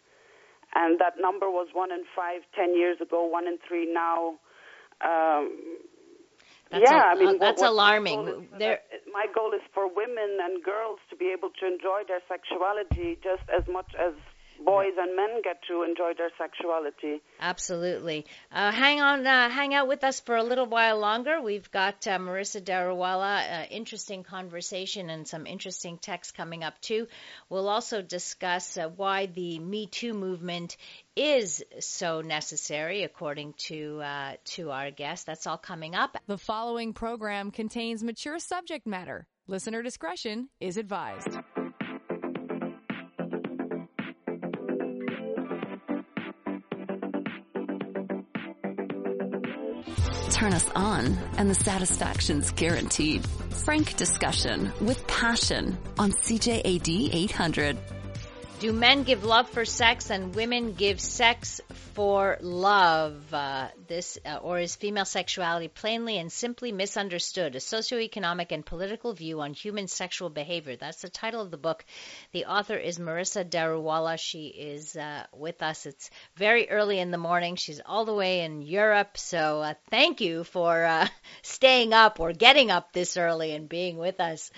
and 0.74 0.98
that 1.00 1.14
number 1.18 1.50
was 1.50 1.68
one 1.72 1.90
in 1.92 2.04
five 2.14 2.42
ten 2.54 2.76
years 2.76 3.00
ago, 3.00 3.24
one 3.24 3.46
in 3.46 3.58
three 3.66 3.86
now. 3.92 4.34
Um, 5.00 5.52
That's 6.70 6.82
yeah, 6.90 7.10
a- 7.10 7.12
I 7.12 7.14
mean 7.14 7.26
what- 7.26 7.40
that's 7.40 7.60
what 7.60 7.68
my 7.68 7.72
alarming. 7.72 8.24
goal 8.24 8.34
is 8.42 8.48
There- 8.58 8.82
that- 8.90 9.06
my 9.12 9.26
goal 9.28 9.52
is 9.52 9.62
for 9.72 9.86
women 9.86 10.38
and 10.40 10.62
girls 10.62 10.98
to 11.10 11.16
be 11.16 11.30
able 11.30 11.50
to 11.50 11.66
enjoy 11.66 12.04
their 12.04 12.22
sexuality 12.28 13.16
just 13.22 13.48
as 13.48 13.66
much 13.68 13.94
as 13.94 14.14
boys 14.64 14.92
and 14.98 15.16
men 15.16 15.40
get 15.42 15.58
to 15.68 15.82
enjoy 15.82 16.12
their 16.16 16.30
sexuality. 16.38 17.22
Absolutely. 17.40 18.26
Uh, 18.50 18.70
hang 18.70 19.00
on, 19.00 19.26
uh, 19.26 19.48
hang 19.48 19.74
out 19.74 19.88
with 19.88 20.04
us 20.04 20.20
for 20.20 20.36
a 20.36 20.42
little 20.42 20.66
while 20.66 20.98
longer. 20.98 21.40
We've 21.40 21.70
got 21.70 22.06
uh, 22.06 22.18
Marissa 22.18 22.60
Daruwalla, 22.60 23.62
uh, 23.62 23.66
interesting 23.70 24.22
conversation 24.22 25.10
and 25.10 25.26
some 25.26 25.46
interesting 25.46 25.98
texts 25.98 26.32
coming 26.32 26.64
up 26.64 26.80
too. 26.80 27.06
We'll 27.48 27.68
also 27.68 28.02
discuss 28.02 28.76
uh, 28.76 28.88
why 28.88 29.26
the 29.26 29.58
Me 29.58 29.86
Too 29.86 30.14
movement 30.14 30.76
is 31.14 31.64
so 31.80 32.20
necessary, 32.20 33.02
according 33.02 33.54
to 33.54 34.00
uh, 34.02 34.32
to 34.44 34.70
our 34.70 34.90
guest. 34.90 35.26
That's 35.26 35.46
all 35.46 35.58
coming 35.58 35.94
up. 35.94 36.16
The 36.26 36.38
following 36.38 36.92
program 36.92 37.50
contains 37.50 38.04
mature 38.04 38.38
subject 38.38 38.86
matter. 38.86 39.26
Listener 39.48 39.82
discretion 39.82 40.48
is 40.60 40.76
advised. 40.76 41.38
Turn 50.36 50.52
us 50.52 50.68
on, 50.76 51.16
and 51.38 51.48
the 51.48 51.54
satisfaction's 51.54 52.50
guaranteed. 52.50 53.26
Frank 53.64 53.96
discussion 53.96 54.70
with 54.82 55.06
passion 55.06 55.78
on 55.98 56.12
CJAD 56.12 57.08
800. 57.10 57.78
Do 58.58 58.72
men 58.72 59.02
give 59.02 59.22
love 59.22 59.50
for 59.50 59.66
sex 59.66 60.08
and 60.08 60.34
women 60.34 60.72
give 60.72 60.98
sex 60.98 61.60
for 61.92 62.38
love? 62.40 63.22
Uh, 63.34 63.68
this, 63.86 64.16
uh, 64.24 64.36
or 64.36 64.58
is 64.58 64.76
female 64.76 65.04
sexuality 65.04 65.68
plainly 65.68 66.16
and 66.16 66.32
simply 66.32 66.72
misunderstood? 66.72 67.54
A 67.54 67.58
socioeconomic 67.58 68.52
and 68.52 68.64
political 68.64 69.12
view 69.12 69.42
on 69.42 69.52
human 69.52 69.88
sexual 69.88 70.30
behavior. 70.30 70.74
That's 70.74 71.02
the 71.02 71.10
title 71.10 71.42
of 71.42 71.50
the 71.50 71.58
book. 71.58 71.84
The 72.32 72.46
author 72.46 72.76
is 72.76 72.98
Marissa 72.98 73.44
Daruwalla. 73.44 74.18
She 74.18 74.46
is 74.46 74.96
uh, 74.96 75.26
with 75.34 75.62
us. 75.62 75.84
It's 75.84 76.08
very 76.36 76.70
early 76.70 76.98
in 76.98 77.10
the 77.10 77.18
morning. 77.18 77.56
She's 77.56 77.82
all 77.84 78.06
the 78.06 78.14
way 78.14 78.40
in 78.40 78.62
Europe. 78.62 79.18
So 79.18 79.60
uh, 79.60 79.74
thank 79.90 80.22
you 80.22 80.44
for 80.44 80.82
uh, 80.82 81.08
staying 81.42 81.92
up 81.92 82.20
or 82.20 82.32
getting 82.32 82.70
up 82.70 82.94
this 82.94 83.18
early 83.18 83.52
and 83.52 83.68
being 83.68 83.98
with 83.98 84.18
us. 84.18 84.50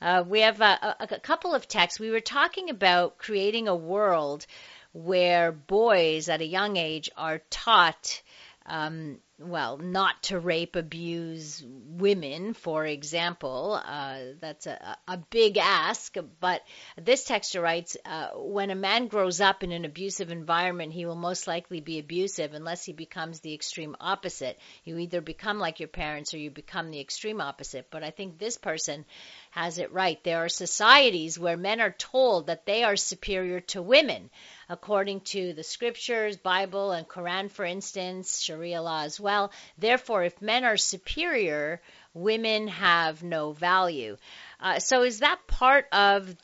Uh, 0.00 0.24
we 0.26 0.40
have 0.40 0.60
a, 0.60 0.96
a, 1.00 1.06
a 1.10 1.20
couple 1.20 1.54
of 1.54 1.68
texts. 1.68 2.00
We 2.00 2.10
were 2.10 2.20
talking 2.20 2.70
about 2.70 3.18
creating 3.18 3.68
a 3.68 3.76
world 3.76 4.46
where 4.92 5.52
boys 5.52 6.28
at 6.28 6.40
a 6.40 6.46
young 6.46 6.76
age 6.76 7.10
are 7.16 7.42
taught, 7.50 8.22
um, 8.66 9.18
well, 9.38 9.78
not 9.78 10.22
to 10.24 10.38
rape, 10.38 10.76
abuse 10.76 11.62
women, 11.66 12.54
for 12.54 12.84
example. 12.84 13.80
Uh, 13.82 14.18
that's 14.40 14.66
a, 14.66 14.96
a 15.06 15.16
big 15.16 15.56
ask, 15.58 16.16
but 16.40 16.62
this 17.00 17.26
texter 17.26 17.62
writes, 17.62 17.96
uh, 18.04 18.30
when 18.34 18.70
a 18.70 18.74
man 18.74 19.06
grows 19.06 19.40
up 19.40 19.62
in 19.62 19.72
an 19.72 19.84
abusive 19.84 20.30
environment, 20.30 20.92
he 20.92 21.06
will 21.06 21.16
most 21.16 21.46
likely 21.46 21.80
be 21.80 21.98
abusive 21.98 22.52
unless 22.52 22.84
he 22.84 22.92
becomes 22.92 23.40
the 23.40 23.54
extreme 23.54 23.96
opposite. 24.00 24.58
You 24.84 24.98
either 24.98 25.20
become 25.20 25.58
like 25.58 25.80
your 25.80 25.88
parents 25.88 26.34
or 26.34 26.38
you 26.38 26.50
become 26.50 26.90
the 26.90 27.00
extreme 27.00 27.40
opposite. 27.40 27.86
But 27.90 28.02
I 28.02 28.10
think 28.10 28.38
this 28.38 28.58
person 28.58 29.04
has 29.50 29.78
it 29.78 29.92
right. 29.92 30.22
There 30.22 30.44
are 30.44 30.48
societies 30.48 31.38
where 31.38 31.56
men 31.56 31.80
are 31.80 31.90
told 31.90 32.46
that 32.46 32.66
they 32.66 32.84
are 32.84 32.96
superior 32.96 33.60
to 33.60 33.82
women, 33.82 34.30
according 34.68 35.20
to 35.20 35.52
the 35.52 35.64
scriptures, 35.64 36.36
Bible, 36.36 36.92
and 36.92 37.08
Quran, 37.08 37.50
for 37.50 37.64
instance, 37.64 38.40
Sharia 38.40 38.80
law 38.80 39.02
as 39.02 39.18
well. 39.18 39.50
Therefore, 39.76 40.22
if 40.22 40.40
men 40.40 40.64
are 40.64 40.76
superior, 40.76 41.80
women 42.14 42.68
have 42.68 43.22
no 43.22 43.52
value. 43.52 44.16
Uh, 44.60 44.78
so, 44.78 45.02
is 45.02 45.20
that 45.20 45.46
part 45.46 45.86
of 45.92 46.36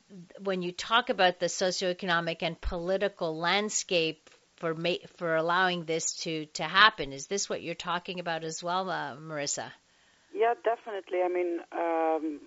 when 0.43 0.63
you 0.63 0.73
talk 0.73 1.09
about 1.09 1.39
the 1.39 1.47
socioeconomic 1.47 2.39
and 2.43 2.61
political 2.61 3.37
landscape 3.37 4.31
for 4.57 4.75
ma- 4.75 5.05
for 5.17 5.37
allowing 5.37 5.85
this 5.85 6.15
to 6.23 6.47
to 6.47 6.65
happen? 6.65 7.13
Is 7.13 7.27
this 7.29 7.49
what 7.49 7.63
you're 7.63 7.75
talking 7.75 8.19
about 8.19 8.43
as 8.43 8.63
well, 8.63 8.91
uh, 8.91 9.17
Marissa? 9.17 9.71
Yeah, 10.35 10.55
definitely. 10.65 11.21
I 11.23 11.29
mean, 11.29 11.61
um, 11.73 12.41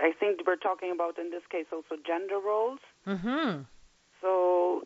I 0.00 0.12
think 0.18 0.40
we're 0.46 0.56
talking 0.56 0.90
about 0.92 1.18
in 1.18 1.30
this 1.30 1.42
case 1.50 1.66
also 1.72 2.00
gender 2.06 2.38
roles. 2.44 2.80
Mm-hmm. 3.06 3.62
So 4.20 4.82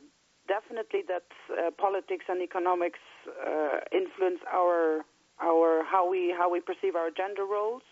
definitely 0.49 1.03
that 1.09 1.29
uh, 1.53 1.71
politics 1.71 2.25
and 2.29 2.43
economics 2.43 3.01
uh, 3.29 3.81
influence 3.93 4.41
our 4.53 5.05
our 5.41 5.85
how 5.85 6.09
we 6.09 6.35
how 6.37 6.51
we 6.51 6.61
perceive 6.61 6.97
our 6.97 7.11
gender 7.11 7.45
roles. 7.45 7.83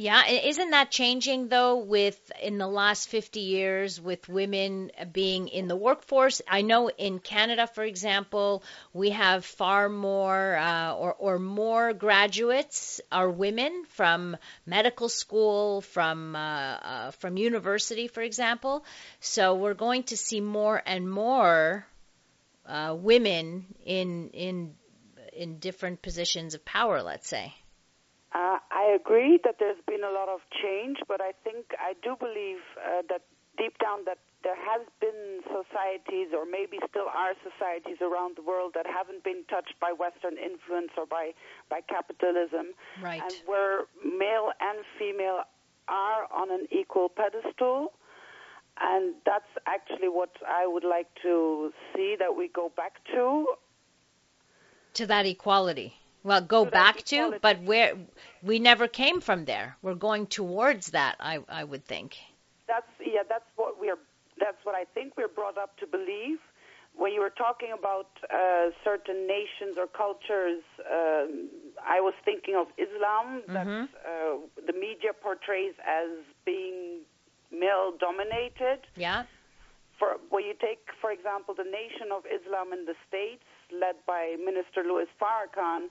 Yeah, 0.00 0.28
isn't 0.28 0.70
that 0.70 0.92
changing 0.92 1.48
though 1.48 1.78
with 1.78 2.30
in 2.40 2.58
the 2.58 2.68
last 2.68 3.08
50 3.08 3.40
years 3.40 4.00
with 4.00 4.28
women 4.28 4.92
being 5.10 5.48
in 5.48 5.66
the 5.66 5.74
workforce? 5.74 6.40
I 6.46 6.62
know 6.62 6.88
in 6.88 7.18
Canada, 7.18 7.66
for 7.66 7.82
example, 7.82 8.62
we 8.92 9.10
have 9.10 9.44
far 9.44 9.88
more 9.88 10.54
uh, 10.54 10.94
or, 10.94 11.14
or 11.14 11.40
more 11.40 11.94
graduates 11.94 13.00
are 13.10 13.28
women 13.28 13.86
from 13.88 14.36
medical 14.64 15.08
school, 15.08 15.80
from 15.80 16.36
uh, 16.36 16.38
uh, 16.38 17.10
from 17.10 17.36
university, 17.36 18.06
for 18.06 18.20
example. 18.22 18.84
So 19.18 19.56
we're 19.56 19.74
going 19.74 20.04
to 20.04 20.16
see 20.16 20.40
more 20.40 20.80
and 20.86 21.10
more 21.10 21.84
uh, 22.66 22.96
women 22.96 23.74
in 23.84 24.30
in 24.30 24.76
in 25.32 25.58
different 25.58 26.02
positions 26.02 26.54
of 26.54 26.64
power. 26.64 27.02
Let's 27.02 27.26
say. 27.26 27.52
Uh, 28.34 28.58
I 28.70 28.94
agree 28.94 29.38
that 29.44 29.56
there's 29.58 29.80
been 29.86 30.04
a 30.04 30.10
lot 30.12 30.28
of 30.28 30.40
change, 30.62 30.98
but 31.08 31.20
I 31.20 31.32
think 31.44 31.72
I 31.80 31.94
do 32.02 32.14
believe 32.18 32.60
uh, 32.76 33.02
that 33.08 33.22
deep 33.56 33.78
down 33.78 34.04
that 34.04 34.18
there 34.44 34.54
has 34.54 34.86
been 35.00 35.40
societies, 35.48 36.28
or 36.36 36.44
maybe 36.44 36.78
still 36.88 37.08
are 37.08 37.32
societies 37.42 37.98
around 38.00 38.36
the 38.36 38.42
world 38.42 38.72
that 38.74 38.86
haven't 38.86 39.24
been 39.24 39.42
touched 39.50 39.74
by 39.80 39.92
Western 39.92 40.36
influence 40.38 40.92
or 40.96 41.06
by 41.06 41.32
by 41.68 41.80
capitalism, 41.80 42.74
Right. 43.02 43.20
and 43.22 43.32
where 43.46 43.86
male 44.04 44.52
and 44.60 44.84
female 44.98 45.42
are 45.88 46.28
on 46.32 46.50
an 46.52 46.68
equal 46.70 47.08
pedestal. 47.08 47.92
And 48.80 49.14
that's 49.26 49.50
actually 49.66 50.08
what 50.08 50.30
I 50.46 50.66
would 50.66 50.84
like 50.84 51.08
to 51.22 51.72
see 51.92 52.14
that 52.20 52.36
we 52.36 52.46
go 52.48 52.70
back 52.76 52.92
to. 53.12 53.46
to 54.94 55.06
that 55.06 55.26
equality. 55.26 55.94
Well, 56.24 56.40
go 56.42 56.64
To 56.64 56.70
back 56.70 56.96
to, 57.04 57.16
equality. 57.16 57.38
but 57.42 57.62
where 57.62 57.94
we 58.42 58.58
never 58.58 58.86
came 58.88 59.20
from 59.20 59.44
there. 59.44 59.76
We're 59.82 59.94
going 60.08 60.26
towards 60.26 60.88
that, 60.90 61.16
I 61.20 61.38
I 61.48 61.64
would 61.64 61.84
think. 61.84 62.16
that's 62.66 62.92
yeah, 63.00 63.22
that's 63.28 63.48
what 63.56 63.78
we're 63.80 63.98
that's 64.38 64.60
what 64.64 64.74
I 64.74 64.84
think 64.94 65.16
we're 65.16 65.34
brought 65.40 65.58
up 65.58 65.76
to 65.78 65.86
believe. 65.86 66.38
When 66.96 67.12
you 67.12 67.20
were 67.20 67.30
talking 67.46 67.70
about 67.80 68.10
uh, 68.24 68.70
certain 68.84 69.26
nations 69.26 69.74
or 69.78 69.86
cultures, 69.86 70.62
um, 70.98 71.48
I 71.96 72.00
was 72.00 72.14
thinking 72.24 72.56
of 72.62 72.66
Islam 72.76 73.26
that 73.54 73.66
uh, 73.68 74.36
the 74.66 74.72
media 74.72 75.12
portrays 75.26 75.74
as 75.86 76.10
being 76.44 77.02
male 77.52 77.92
dominated. 77.98 78.80
Yeah. 78.96 79.24
For 79.98 80.16
when 80.30 80.44
you 80.44 80.54
take, 80.60 80.82
for 81.00 81.10
example, 81.10 81.54
the 81.54 81.64
Nation 81.82 82.08
of 82.12 82.22
Islam 82.26 82.72
in 82.72 82.84
the 82.84 82.94
States, 83.08 83.46
led 83.72 83.96
by 84.06 84.36
Minister 84.38 84.82
Louis 84.84 85.06
Farrakhan, 85.20 85.88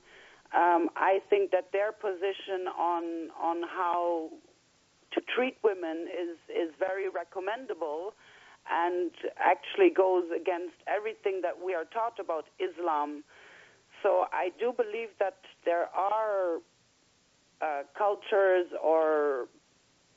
um, 0.55 0.89
I 0.95 1.19
think 1.29 1.51
that 1.51 1.71
their 1.71 1.91
position 1.91 2.67
on 2.77 3.29
on 3.39 3.63
how 3.63 4.29
to 5.13 5.21
treat 5.35 5.57
women 5.63 6.07
is 6.07 6.37
is 6.49 6.73
very 6.79 7.09
recommendable, 7.09 8.13
and 8.69 9.11
actually 9.37 9.89
goes 9.89 10.25
against 10.35 10.75
everything 10.87 11.41
that 11.41 11.55
we 11.63 11.73
are 11.73 11.85
taught 11.85 12.19
about 12.19 12.45
Islam. 12.59 13.23
So 14.03 14.25
I 14.31 14.51
do 14.59 14.71
believe 14.71 15.09
that 15.19 15.39
there 15.65 15.89
are 15.93 16.57
uh, 17.61 17.83
cultures 17.97 18.67
or 18.83 19.47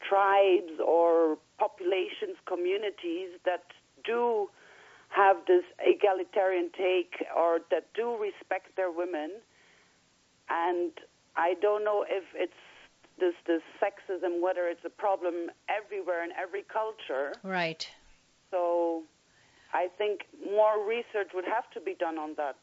tribes 0.06 0.78
or 0.84 1.38
populations, 1.58 2.36
communities 2.46 3.30
that 3.44 3.64
do 4.04 4.50
have 5.10 5.36
this 5.46 5.64
egalitarian 5.80 6.70
take 6.76 7.26
or 7.36 7.60
that 7.70 7.86
do 7.94 8.16
respect 8.16 8.76
their 8.76 8.90
women. 8.90 9.30
And 10.48 10.92
I 11.36 11.54
don't 11.60 11.84
know 11.84 12.04
if 12.08 12.24
it's 12.34 12.52
this, 13.18 13.34
this 13.46 13.62
sexism, 13.82 14.40
whether 14.40 14.66
it's 14.68 14.84
a 14.84 14.90
problem 14.90 15.50
everywhere 15.68 16.24
in 16.24 16.30
every 16.40 16.62
culture. 16.62 17.34
Right. 17.42 17.88
So 18.50 19.02
I 19.72 19.88
think 19.98 20.22
more 20.44 20.86
research 20.86 21.30
would 21.34 21.44
have 21.44 21.68
to 21.74 21.80
be 21.80 21.94
done 21.94 22.16
on 22.18 22.34
that. 22.36 22.56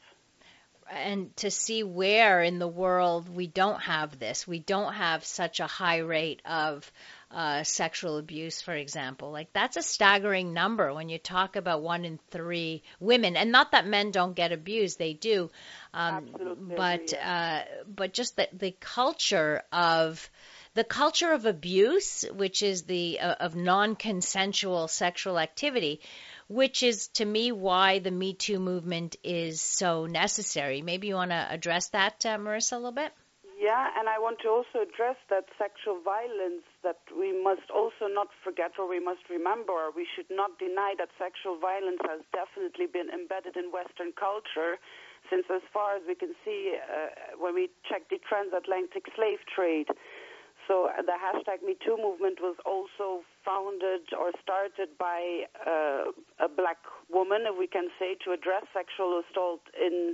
and 0.90 1.36
to 1.38 1.52
see 1.52 1.84
where 1.84 2.42
in 2.42 2.60
the 2.60 2.68
world 2.68 3.28
we 3.34 3.48
don't 3.48 3.82
have 3.82 4.20
this. 4.20 4.48
We 4.48 4.60
don't 4.60 4.94
have 4.94 5.26
such 5.26 5.60
a 5.60 5.68
high 5.68 6.00
rate 6.00 6.42
of 6.46 6.90
uh, 7.30 7.64
sexual 7.64 8.18
abuse, 8.18 8.62
for 8.62 8.74
example. 8.74 9.32
Like 9.32 9.52
that's 9.54 9.78
a 9.78 9.82
staggering 9.82 10.54
number 10.54 10.94
when 10.94 11.10
you 11.10 11.18
talk 11.18 11.56
about 11.56 11.82
one 11.82 12.06
in 12.06 12.20
three 12.32 12.84
women, 13.00 13.36
and 13.36 13.52
not 13.52 13.72
that 13.72 13.86
men 13.86 14.12
don't 14.12 14.36
get 14.36 14.52
abused, 14.52 14.98
they 14.98 15.14
do. 15.14 15.50
Um, 15.94 16.30
Absolutely 16.34 16.76
but 16.76 17.14
uh, 17.14 17.62
but 17.88 18.14
just 18.14 18.38
the 18.38 18.48
the 18.54 18.76
culture 18.80 19.64
of 19.72 20.30
the 20.74 20.84
culture 20.84 21.32
of 21.34 21.46
abuse, 21.46 22.24
which 22.34 22.62
is 22.62 22.84
the 22.84 23.20
uh, 23.20 23.36
of 23.40 23.56
non-consensual 23.56 24.88
sexual 24.88 25.40
activity, 25.40 26.00
which 26.48 26.84
is 26.84 27.08
to 27.10 27.26
me 27.26 27.52
why 27.52 28.00
the 28.00 28.12
Me 28.12 28.34
Too 28.34 28.60
movement 28.60 29.18
is 29.24 29.60
so 29.60 30.06
necessary. 30.06 30.82
Maybe 30.82 31.08
you 31.08 31.16
want 31.16 31.32
to 31.32 31.48
address 31.50 31.90
that, 31.90 32.26
uh, 32.26 32.38
Marissa, 32.38 32.74
a 32.74 32.76
little 32.76 32.92
bit. 32.92 33.12
Yeah, 33.58 33.90
and 33.98 34.06
I 34.06 34.22
want 34.22 34.38
to 34.46 34.54
also 34.54 34.86
address 34.86 35.18
that 35.34 35.50
sexual 35.58 35.98
violence 36.06 36.62
that 36.86 37.02
we 37.10 37.34
must 37.34 37.66
also 37.74 38.06
not 38.06 38.30
forget 38.46 38.78
or 38.78 38.86
we 38.86 39.02
must 39.02 39.26
remember, 39.34 39.90
we 39.90 40.06
should 40.06 40.30
not 40.30 40.62
deny 40.62 40.94
that 41.02 41.10
sexual 41.18 41.58
violence 41.58 41.98
has 42.06 42.22
definitely 42.38 42.86
been 42.86 43.10
embedded 43.10 43.58
in 43.58 43.74
Western 43.74 44.14
culture 44.14 44.78
since 45.34 45.50
as 45.50 45.66
far 45.74 45.98
as 45.98 46.06
we 46.06 46.14
can 46.14 46.38
see 46.46 46.78
uh, 46.78 47.34
when 47.42 47.58
we 47.58 47.74
check 47.90 48.06
the 48.14 48.22
transatlantic 48.30 49.10
slave 49.18 49.42
trade. 49.50 49.90
So 50.70 50.94
the 51.02 51.18
hashtag 51.18 51.66
MeToo 51.66 51.98
movement 51.98 52.38
was 52.38 52.62
also 52.62 53.26
founded 53.42 54.06
or 54.14 54.38
started 54.38 54.94
by 55.00 55.50
uh, 55.66 56.14
a 56.44 56.50
black 56.52 56.78
woman, 57.10 57.50
if 57.50 57.58
we 57.58 57.66
can 57.66 57.90
say, 57.98 58.14
to 58.22 58.38
address 58.38 58.70
sexual 58.70 59.24
assault 59.26 59.66
in 59.74 60.14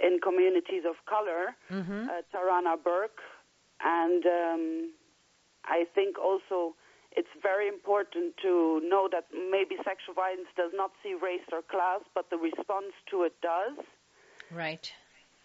in 0.00 0.20
communities 0.20 0.82
of 0.88 0.96
color, 1.06 1.54
uh, 2.08 2.22
Tarana 2.32 2.76
Burke, 2.82 3.20
and 3.82 4.24
um, 4.26 4.90
I 5.64 5.84
think 5.94 6.18
also 6.18 6.74
it's 7.12 7.28
very 7.42 7.68
important 7.68 8.36
to 8.42 8.80
know 8.84 9.08
that 9.10 9.26
maybe 9.32 9.76
sexual 9.84 10.14
violence 10.14 10.48
does 10.56 10.72
not 10.74 10.92
see 11.02 11.14
race 11.14 11.46
or 11.52 11.62
class, 11.62 12.00
but 12.14 12.30
the 12.30 12.36
response 12.36 12.92
to 13.10 13.24
it 13.24 13.34
does. 13.42 13.76
Right. 14.50 14.90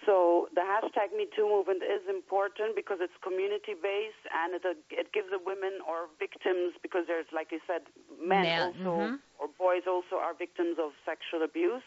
So 0.06 0.50
the 0.54 0.62
hashtag 0.62 1.16
MeToo 1.16 1.48
movement 1.48 1.82
is 1.84 2.04
important 2.10 2.76
because 2.76 2.98
it's 3.00 3.16
community 3.24 3.72
based 3.72 4.26
and 4.36 4.56
it 4.56 4.64
uh, 4.66 4.76
it 4.92 5.14
gives 5.14 5.32
the 5.32 5.40
women 5.40 5.80
or 5.88 6.12
victims 6.20 6.76
because 6.82 7.08
there's 7.08 7.28
like 7.32 7.52
you 7.52 7.60
said 7.66 7.88
men 8.20 8.46
also 8.60 9.16
or 9.40 9.48
boys 9.58 9.88
also 9.88 10.20
are 10.20 10.34
victims 10.36 10.76
of 10.76 10.92
sexual 11.08 11.44
abuse. 11.44 11.84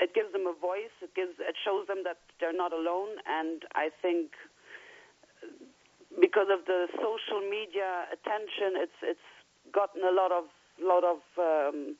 It 0.00 0.14
gives 0.14 0.32
them 0.32 0.46
a 0.46 0.52
voice. 0.58 0.94
It 1.02 1.14
gives 1.14 1.38
it 1.38 1.56
shows 1.64 1.86
them 1.86 2.02
that 2.04 2.18
they're 2.40 2.56
not 2.56 2.72
alone. 2.72 3.18
And 3.26 3.62
I 3.74 3.90
think 4.02 4.32
because 6.20 6.48
of 6.50 6.66
the 6.66 6.88
social 6.96 7.40
media 7.48 8.06
attention, 8.12 8.74
it's 8.76 8.98
it's 9.02 9.28
gotten 9.72 10.02
a 10.02 10.12
lot 10.12 10.32
of 10.32 10.44
lot 10.82 11.04
of 11.04 11.18
um, 11.38 11.96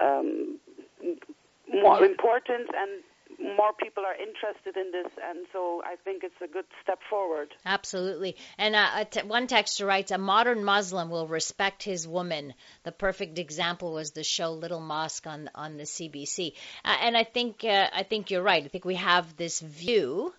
um, 0.00 0.58
more 1.72 2.04
importance 2.04 2.68
and 2.76 3.02
more 3.38 3.72
people 3.72 4.04
are 4.04 4.14
interested 4.14 4.76
in 4.76 4.92
this, 4.92 5.12
and 5.22 5.46
so 5.52 5.82
I 5.84 5.96
think 6.04 6.24
it's 6.24 6.40
a 6.42 6.46
good 6.46 6.64
step 6.82 6.98
forward. 7.08 7.54
Absolutely. 7.64 8.36
And 8.58 8.74
uh, 8.74 9.04
t- 9.04 9.22
one 9.22 9.46
texter 9.46 9.86
writes, 9.86 10.10
a 10.10 10.18
modern 10.18 10.64
Muslim 10.64 11.10
will 11.10 11.26
respect 11.26 11.82
his 11.82 12.06
woman. 12.06 12.54
The 12.84 12.92
perfect 12.92 13.38
example 13.38 13.92
was 13.92 14.10
the 14.10 14.24
show 14.24 14.52
Little 14.52 14.80
Mosque 14.80 15.26
on 15.26 15.50
on 15.54 15.76
the 15.76 15.84
CBC. 15.84 16.52
Uh, 16.84 16.96
and 17.02 17.16
I 17.16 17.24
think 17.24 17.64
uh, 17.64 17.88
I 17.92 18.02
think 18.02 18.30
you're 18.30 18.42
right. 18.42 18.64
I 18.64 18.68
think 18.68 18.84
we 18.84 18.96
have 18.96 19.36
this 19.36 19.60
view 19.60 20.32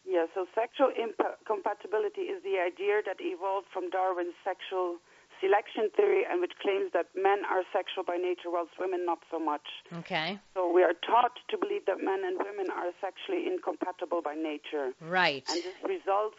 Yeah, 0.04 0.26
so 0.34 0.48
sexual 0.56 0.88
impa- 0.88 1.36
compatibility 1.46 2.22
is 2.22 2.42
the 2.42 2.58
idea 2.58 3.04
that 3.06 3.18
evolved 3.20 3.68
from 3.72 3.92
Darwin's 3.92 4.34
sexual 4.44 4.98
selection 5.42 5.90
theory 5.96 6.24
and 6.30 6.42
which 6.42 6.54
claims 6.62 6.92
that 6.94 7.08
men 7.16 7.46
are 7.46 7.64
sexual 7.72 8.04
by 8.04 8.18
nature 8.18 8.50
whilst 8.50 8.74
women 8.80 9.06
not 9.06 9.20
so 9.32 9.40
much. 9.40 9.68
Okay. 10.02 10.40
So 10.54 10.72
we 10.72 10.84
are 10.84 10.94
taught 10.94 11.38
to 11.50 11.58
believe 11.58 11.86
that 11.86 12.00
men 12.02 12.24
and 12.24 12.38
women 12.38 12.68
are 12.72 12.92
sexually 13.02 13.48
incompatible 13.48 14.22
by 14.22 14.36
nature. 14.36 14.92
Right. 15.02 15.44
And 15.50 15.64
this 15.64 15.78
results 15.84 16.38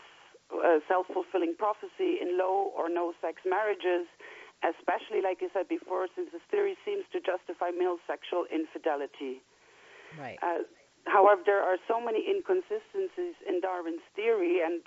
uh, 0.52 0.78
self-fulfilling 0.86 1.54
prophecy 1.58 2.22
in 2.22 2.38
low 2.38 2.70
or 2.76 2.88
no 2.88 3.12
sex 3.20 3.42
marriages, 3.44 4.06
especially 4.62 5.20
like 5.20 5.42
you 5.42 5.50
said 5.52 5.68
before, 5.68 6.06
since 6.14 6.30
this 6.32 6.42
theory 6.50 6.76
seems 6.84 7.04
to 7.12 7.18
justify 7.20 7.70
male 7.70 7.98
sexual 8.06 8.46
infidelity. 8.48 9.42
Right. 10.18 10.38
Uh, 10.42 10.64
however, 11.06 11.42
there 11.44 11.62
are 11.62 11.76
so 11.86 12.00
many 12.00 12.24
inconsistencies 12.24 13.36
in 13.46 13.60
Darwin's 13.60 14.06
theory, 14.14 14.62
and 14.64 14.80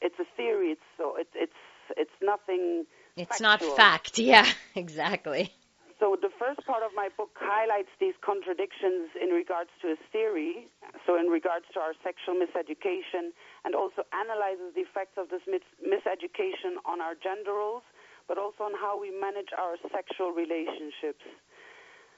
it's 0.00 0.18
a 0.18 0.26
theory. 0.36 0.74
It's 0.74 0.88
so 0.96 1.14
it, 1.16 1.28
it's 1.34 1.60
it's 1.96 2.16
nothing. 2.20 2.84
It's 3.16 3.38
factual. 3.40 3.68
not 3.68 3.76
fact. 3.76 4.18
Yeah, 4.18 4.46
exactly. 4.74 5.52
So 6.00 6.16
the 6.20 6.34
first 6.34 6.66
part 6.66 6.82
of 6.82 6.90
my 6.96 7.10
book 7.16 7.30
highlights 7.38 7.94
these 8.00 8.18
contradictions 8.26 9.14
in 9.14 9.30
regards 9.30 9.70
to 9.82 9.94
his 9.94 10.02
theory, 10.10 10.66
so 11.06 11.14
in 11.14 11.26
regards 11.30 11.66
to 11.74 11.80
our 11.80 11.94
sexual 12.02 12.34
miseducation, 12.34 13.30
and 13.64 13.76
also 13.76 14.02
analyzes 14.10 14.74
the 14.74 14.82
effects 14.82 15.14
of 15.16 15.30
this 15.30 15.42
mis- 15.46 15.62
miseducation 15.78 16.82
on 16.84 17.00
our 17.00 17.14
gender 17.14 17.54
roles, 17.54 17.86
but 18.26 18.36
also 18.36 18.64
on 18.64 18.74
how 18.74 18.98
we 18.98 19.14
manage 19.14 19.54
our 19.56 19.76
sexual 19.94 20.32
relationships. 20.32 21.22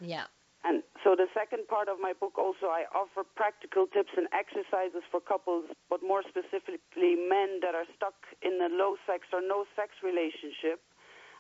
Yeah. 0.01 0.33
And 0.65 0.81
so 1.05 1.13
the 1.13 1.29
second 1.37 1.69
part 1.69 1.93
of 1.93 2.01
my 2.01 2.17
book 2.17 2.41
also 2.41 2.73
I 2.73 2.89
offer 2.97 3.21
practical 3.37 3.85
tips 3.87 4.17
and 4.17 4.25
exercises 4.33 5.05
for 5.13 5.21
couples, 5.21 5.69
but 5.93 6.01
more 6.01 6.25
specifically 6.25 7.21
men 7.21 7.61
that 7.61 7.77
are 7.77 7.85
stuck 7.93 8.17
in 8.41 8.57
a 8.65 8.73
low 8.73 8.97
sex 9.05 9.29
or 9.29 9.45
no 9.45 9.69
sex 9.77 9.93
relationship. 10.01 10.81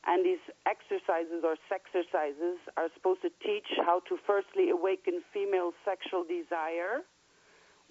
And 0.04 0.20
these 0.20 0.44
exercises 0.68 1.40
or 1.40 1.56
sexercises 1.72 2.60
are 2.76 2.92
supposed 2.92 3.24
to 3.24 3.32
teach 3.40 3.64
how 3.80 4.04
to 4.12 4.20
firstly 4.28 4.68
awaken 4.68 5.24
female 5.32 5.72
sexual 5.88 6.28
desire, 6.28 7.00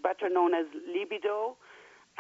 better 0.05 0.29
known 0.29 0.53
as 0.53 0.69
libido, 0.85 1.57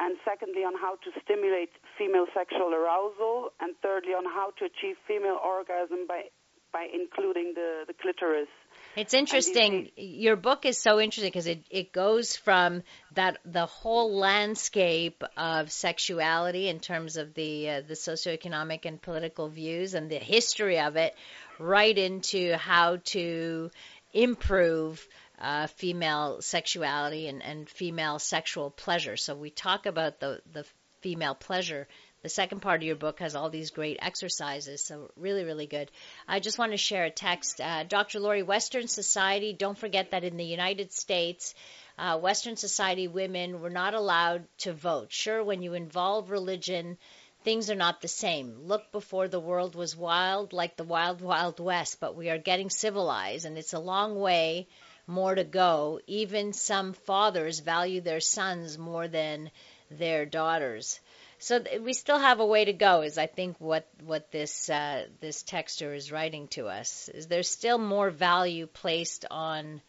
and 0.01 0.17
secondly 0.25 0.65
on 0.65 0.73
how 0.73 0.97
to 1.05 1.13
stimulate 1.21 1.69
female 2.01 2.25
sexual 2.33 2.73
arousal, 2.73 3.53
and 3.61 3.77
thirdly 3.85 4.17
on 4.17 4.25
how 4.25 4.49
to 4.57 4.65
achieve 4.65 4.97
female 5.05 5.37
orgasm 5.37 6.09
by 6.09 6.33
by 6.73 6.89
including 6.89 7.53
the, 7.53 7.85
the 7.85 7.93
clitoris. 7.93 8.49
It's 8.95 9.15
interesting. 9.15 9.89
Your 9.95 10.35
book 10.35 10.65
is 10.65 10.77
so 10.77 10.99
interesting 10.99 11.31
because 11.31 11.47
it, 11.47 11.65
it 11.71 11.91
goes 11.91 12.35
from 12.35 12.83
that 13.15 13.39
the 13.43 13.65
whole 13.65 14.15
landscape 14.15 15.23
of 15.35 15.71
sexuality 15.71 16.67
in 16.67 16.79
terms 16.79 17.17
of 17.17 17.33
the 17.33 17.69
uh, 17.69 17.81
the 17.87 17.95
socioeconomic 17.95 18.85
and 18.85 19.01
political 19.01 19.49
views 19.49 19.95
and 19.95 20.11
the 20.11 20.19
history 20.19 20.79
of 20.79 20.95
it, 20.95 21.15
right 21.57 21.97
into 21.97 22.55
how 22.55 22.97
to 23.05 23.71
improve 24.13 25.07
uh, 25.39 25.65
female 25.67 26.41
sexuality 26.41 27.27
and, 27.27 27.41
and 27.41 27.67
female 27.67 28.19
sexual 28.19 28.69
pleasure. 28.69 29.17
So 29.17 29.33
we 29.33 29.49
talk 29.49 29.87
about 29.87 30.19
the 30.19 30.39
the 30.53 30.65
female 31.01 31.35
pleasure 31.35 31.87
the 32.23 32.29
second 32.29 32.61
part 32.61 32.81
of 32.81 32.87
your 32.87 32.95
book 32.95 33.19
has 33.19 33.35
all 33.35 33.49
these 33.49 33.71
great 33.71 33.97
exercises, 34.01 34.81
so 34.81 35.11
really, 35.17 35.43
really 35.43 35.67
good. 35.67 35.91
I 36.25 36.39
just 36.39 36.57
want 36.57 36.71
to 36.71 36.77
share 36.77 37.03
a 37.03 37.11
text. 37.11 37.59
Uh, 37.59 37.83
Dr. 37.83 38.21
Laurie, 38.21 38.43
Western 38.43 38.87
society, 38.87 39.51
don't 39.51 39.77
forget 39.77 40.11
that 40.11 40.23
in 40.23 40.37
the 40.37 40.45
United 40.45 40.93
States, 40.93 41.53
uh, 41.97 42.17
Western 42.17 42.55
society 42.55 43.09
women 43.09 43.59
were 43.59 43.69
not 43.69 43.93
allowed 43.93 44.47
to 44.59 44.71
vote. 44.71 45.11
Sure, 45.11 45.43
when 45.43 45.61
you 45.61 45.73
involve 45.73 46.31
religion, 46.31 46.97
things 47.43 47.69
are 47.69 47.75
not 47.75 47.99
the 47.99 48.07
same. 48.07 48.67
Look 48.67 48.93
before 48.93 49.27
the 49.27 49.41
world 49.41 49.75
was 49.75 49.93
wild, 49.93 50.53
like 50.53 50.77
the 50.77 50.85
wild, 50.85 51.19
wild 51.19 51.59
west, 51.59 51.99
but 51.99 52.15
we 52.15 52.29
are 52.29 52.37
getting 52.37 52.69
civilized, 52.69 53.45
and 53.45 53.57
it's 53.57 53.73
a 53.73 53.79
long 53.79 54.17
way 54.17 54.69
more 55.07 55.35
to 55.35 55.43
go. 55.43 55.99
Even 56.07 56.53
some 56.53 56.93
fathers 56.93 57.59
value 57.59 57.99
their 57.99 58.21
sons 58.21 58.77
more 58.77 59.09
than 59.09 59.51
their 59.91 60.25
daughters. 60.25 61.01
So 61.43 61.59
th- 61.59 61.81
we 61.81 61.91
still 61.91 62.19
have 62.19 62.39
a 62.39 62.45
way 62.45 62.63
to 62.63 62.71
go. 62.71 63.01
Is 63.01 63.17
I 63.17 63.27
think 63.27 63.59
what 63.59 63.85
what 64.01 64.31
this 64.31 64.69
uh, 64.69 65.07
this 65.19 65.43
texter 65.43 65.93
is 65.93 66.09
writing 66.09 66.47
to 66.49 66.67
us 66.67 67.09
is 67.09 67.27
there's 67.27 67.49
still 67.49 67.77
more 67.77 68.09
value 68.09 68.65
placed 68.65 69.25
on 69.29 69.81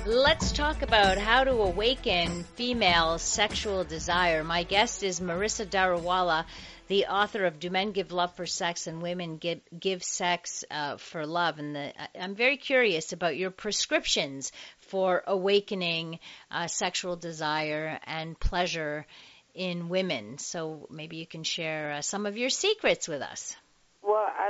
Let's 0.05 0.51
talk 0.51 0.83
about 0.83 1.17
how 1.17 1.43
to 1.43 1.53
awaken 1.53 2.43
female 2.53 3.17
sexual 3.17 3.83
desire. 3.83 4.43
My 4.43 4.61
guest 4.61 5.01
is 5.01 5.19
Marissa 5.19 5.65
Daruwalla, 5.65 6.45
the 6.87 7.07
author 7.07 7.45
of 7.45 7.59
Do 7.59 7.71
Men 7.71 7.93
Give 7.93 8.11
Love 8.11 8.35
for 8.35 8.45
Sex 8.45 8.85
and 8.85 9.01
Women 9.01 9.37
Give, 9.37 9.59
Give 9.79 10.03
Sex 10.03 10.65
uh, 10.69 10.97
for 10.97 11.25
Love. 11.25 11.57
And 11.57 11.75
the, 11.75 11.93
I'm 12.15 12.35
very 12.35 12.57
curious 12.57 13.11
about 13.11 13.35
your 13.35 13.49
prescriptions 13.49 14.51
for 14.81 15.23
awakening 15.25 16.19
uh, 16.51 16.67
sexual 16.67 17.15
desire 17.15 17.99
and 18.05 18.39
pleasure 18.39 19.07
in 19.55 19.89
women. 19.89 20.37
So 20.37 20.87
maybe 20.91 21.17
you 21.17 21.25
can 21.25 21.41
share 21.41 21.93
uh, 21.93 22.01
some 22.03 22.27
of 22.27 22.37
your 22.37 22.51
secrets 22.51 23.07
with 23.07 23.23
us. 23.23 23.55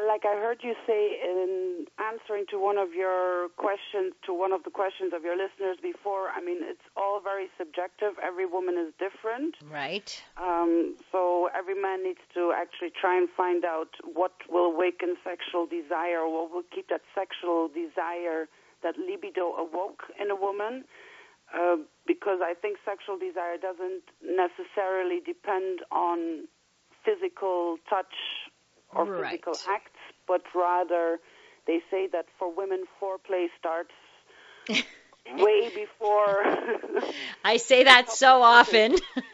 Like 0.07 0.25
I 0.25 0.35
heard 0.35 0.59
you 0.63 0.73
say 0.85 1.19
in 1.23 1.85
answering 1.99 2.45
to 2.51 2.59
one 2.59 2.77
of 2.77 2.93
your 2.93 3.49
questions, 3.57 4.13
to 4.25 4.33
one 4.33 4.51
of 4.51 4.63
the 4.63 4.69
questions 4.69 5.13
of 5.15 5.23
your 5.23 5.37
listeners 5.37 5.77
before, 5.81 6.29
I 6.29 6.41
mean, 6.41 6.57
it's 6.61 6.83
all 6.97 7.21
very 7.21 7.47
subjective. 7.57 8.13
Every 8.21 8.45
woman 8.45 8.75
is 8.77 8.93
different. 8.99 9.55
Right. 9.71 10.09
Um, 10.37 10.95
so 11.11 11.49
every 11.55 11.79
man 11.79 12.03
needs 12.03 12.21
to 12.33 12.53
actually 12.55 12.91
try 12.99 13.17
and 13.17 13.29
find 13.35 13.65
out 13.65 13.89
what 14.03 14.33
will 14.49 14.71
awaken 14.71 15.15
sexual 15.23 15.65
desire, 15.65 16.27
what 16.27 16.51
will 16.51 16.67
keep 16.73 16.89
that 16.89 17.01
sexual 17.15 17.69
desire, 17.69 18.47
that 18.83 18.95
libido 18.97 19.53
awoke 19.53 20.03
in 20.19 20.31
a 20.31 20.35
woman. 20.35 20.83
Uh, 21.53 21.77
because 22.07 22.39
I 22.41 22.55
think 22.55 22.77
sexual 22.83 23.17
desire 23.17 23.57
doesn't 23.61 24.03
necessarily 24.25 25.21
depend 25.23 25.81
on 25.91 26.47
physical 27.05 27.77
touch 27.89 28.15
or 28.95 29.05
right. 29.05 29.31
physical 29.31 29.53
acts, 29.69 29.92
but 30.27 30.41
rather 30.55 31.19
they 31.67 31.79
say 31.89 32.07
that 32.11 32.25
for 32.37 32.53
women, 32.53 32.85
foreplay 33.01 33.47
starts 33.57 33.91
way 34.67 35.71
before. 35.73 36.43
I 37.43 37.57
say 37.57 37.83
that 37.83 38.11
so 38.11 38.41
often. 38.41 38.97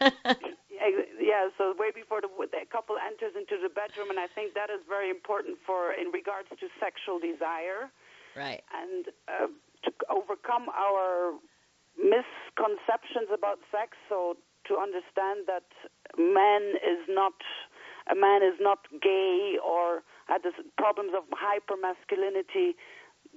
yeah, 1.20 1.48
so 1.58 1.74
way 1.78 1.90
before 1.94 2.20
the, 2.20 2.28
the 2.38 2.66
couple 2.70 2.96
enters 2.98 3.34
into 3.36 3.60
the 3.60 3.68
bedroom, 3.68 4.10
and 4.10 4.18
I 4.18 4.26
think 4.26 4.54
that 4.54 4.70
is 4.70 4.80
very 4.88 5.10
important 5.10 5.58
for 5.66 5.92
in 5.92 6.10
regards 6.12 6.48
to 6.50 6.66
sexual 6.78 7.18
desire. 7.18 7.90
Right. 8.36 8.62
And 8.72 9.06
uh, 9.28 9.46
to 9.84 9.90
overcome 10.08 10.68
our 10.70 11.34
misconceptions 11.98 13.28
about 13.34 13.58
sex, 13.70 13.96
so 14.08 14.36
to 14.68 14.78
understand 14.78 15.46
that 15.46 15.66
man 16.16 16.62
is 16.78 17.02
not 17.08 17.34
a 18.10 18.14
man 18.14 18.42
is 18.42 18.58
not 18.60 18.78
gay 19.00 19.56
or 19.64 20.02
had 20.30 20.42
this 20.46 20.54
problems 20.78 21.10
of 21.18 21.26
hypermasculinity, 21.34 22.78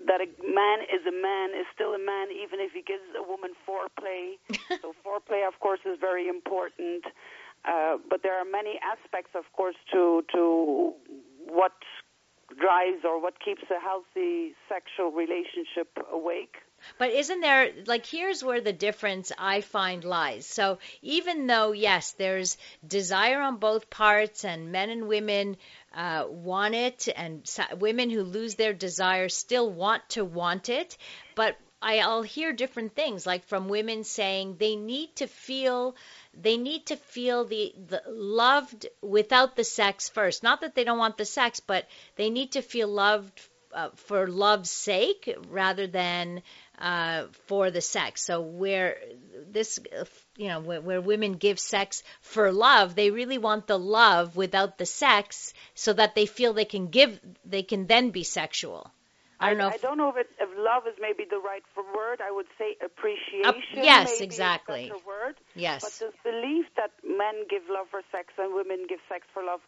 that 0.05 0.21
a 0.21 0.29
man 0.45 0.85
is 0.85 1.01
a 1.09 1.11
man 1.11 1.49
is 1.57 1.65
still 1.73 1.93
a 1.93 1.99
man 1.99 2.29
even 2.29 2.61
if 2.61 2.71
he 2.71 2.81
gives 2.81 3.03
a 3.17 3.23
woman 3.25 3.51
foreplay. 3.65 4.37
so 4.81 4.93
foreplay, 5.01 5.47
of 5.47 5.59
course, 5.59 5.79
is 5.85 5.97
very 5.99 6.27
important. 6.29 7.03
Uh, 7.65 7.97
but 8.09 8.21
there 8.23 8.37
are 8.37 8.45
many 8.45 8.79
aspects, 8.83 9.31
of 9.35 9.45
course, 9.53 9.75
to 9.91 10.23
to 10.33 10.93
what 11.47 11.73
drives 12.59 13.01
or 13.03 13.21
what 13.21 13.39
keeps 13.39 13.63
a 13.71 13.79
healthy 13.79 14.53
sexual 14.69 15.11
relationship 15.11 15.89
awake. 16.11 16.61
But 16.97 17.11
isn't 17.11 17.41
there, 17.41 17.71
like, 17.85 18.05
here's 18.05 18.43
where 18.43 18.61
the 18.61 18.73
difference 18.73 19.31
I 19.37 19.61
find 19.61 20.03
lies. 20.03 20.45
So 20.45 20.79
even 21.01 21.47
though, 21.47 21.71
yes, 21.71 22.11
there's 22.11 22.57
desire 22.85 23.41
on 23.41 23.57
both 23.57 23.89
parts, 23.89 24.45
and 24.45 24.71
men 24.71 24.89
and 24.89 25.07
women 25.07 25.57
uh, 25.93 26.25
want 26.27 26.75
it, 26.75 27.07
and 27.15 27.49
women 27.77 28.09
who 28.09 28.23
lose 28.23 28.55
their 28.55 28.73
desire 28.73 29.29
still 29.29 29.69
want 29.69 30.07
to 30.09 30.25
want 30.25 30.69
it, 30.69 30.97
but 31.35 31.57
I'll 31.83 32.21
hear 32.21 32.53
different 32.53 32.95
things, 32.95 33.25
like 33.25 33.45
from 33.45 33.67
women 33.67 34.05
saying 34.05 34.55
they 34.57 34.75
need 34.75 35.17
to 35.17 35.27
feel 35.27 35.95
they 36.33 36.57
need 36.57 36.87
to 36.87 36.95
feel 36.95 37.45
the, 37.45 37.75
the 37.87 38.01
loved 38.07 38.87
without 39.01 39.55
the 39.55 39.63
sex 39.63 40.09
first. 40.09 40.43
Not 40.43 40.61
that 40.61 40.75
they 40.75 40.83
don't 40.83 40.97
want 40.97 41.17
the 41.17 41.25
sex, 41.25 41.59
but 41.59 41.87
they 42.15 42.29
need 42.29 42.53
to 42.53 42.61
feel 42.61 42.87
loved 42.87 43.39
uh, 43.73 43.89
for 43.95 44.27
love's 44.27 44.71
sake 44.71 45.35
rather 45.49 45.85
than 45.85 46.41
uh, 46.79 47.25
for 47.47 47.71
the 47.71 47.81
sex. 47.81 48.23
So 48.23 48.41
where 48.41 48.97
this, 49.51 49.79
you 50.35 50.47
know, 50.47 50.59
where, 50.59 50.81
where, 50.81 51.01
women 51.01 51.33
give 51.33 51.59
sex 51.59 52.03
for 52.21 52.51
love, 52.51 52.95
they 52.95 53.11
really 53.11 53.37
want 53.37 53.67
the 53.67 53.79
love 53.79 54.35
without 54.35 54.77
the 54.77 54.85
sex, 54.85 55.53
so 55.75 55.93
that 55.93 56.15
they 56.15 56.25
feel 56.25 56.53
they 56.53 56.65
can 56.65 56.87
give, 56.87 57.19
they 57.45 57.63
can 57.63 57.87
then 57.87 58.09
be 58.09 58.23
sexual. 58.23 58.91
I 59.39 59.49
don't 59.49 59.57
know. 59.57 59.67
I 59.67 59.75
if, 59.75 59.81
don't 59.81 59.97
know 59.97 60.09
if, 60.09 60.15
it, 60.15 60.29
if 60.39 60.49
love 60.57 60.87
is 60.87 60.93
maybe 61.01 61.25
the 61.29 61.39
right 61.39 61.63
word. 61.75 62.21
I 62.21 62.31
would 62.31 62.47
say 62.57 62.77
appreciation. 62.83 63.83
yes, 63.83 64.21
exactly. 64.21 64.91
Word. 65.05 65.35
yes. 65.55 65.81
But 65.83 65.93
this 65.99 66.15
belief 66.23 66.65
that 66.77 66.91
men 67.03 67.43
give 67.49 67.63
love 67.69 67.87
for 67.91 68.01
sex 68.11 68.33
and 68.37 68.53
women 68.53 68.85
give 68.87 68.99
sex 69.09 69.27
for 69.33 69.43
love 69.43 69.59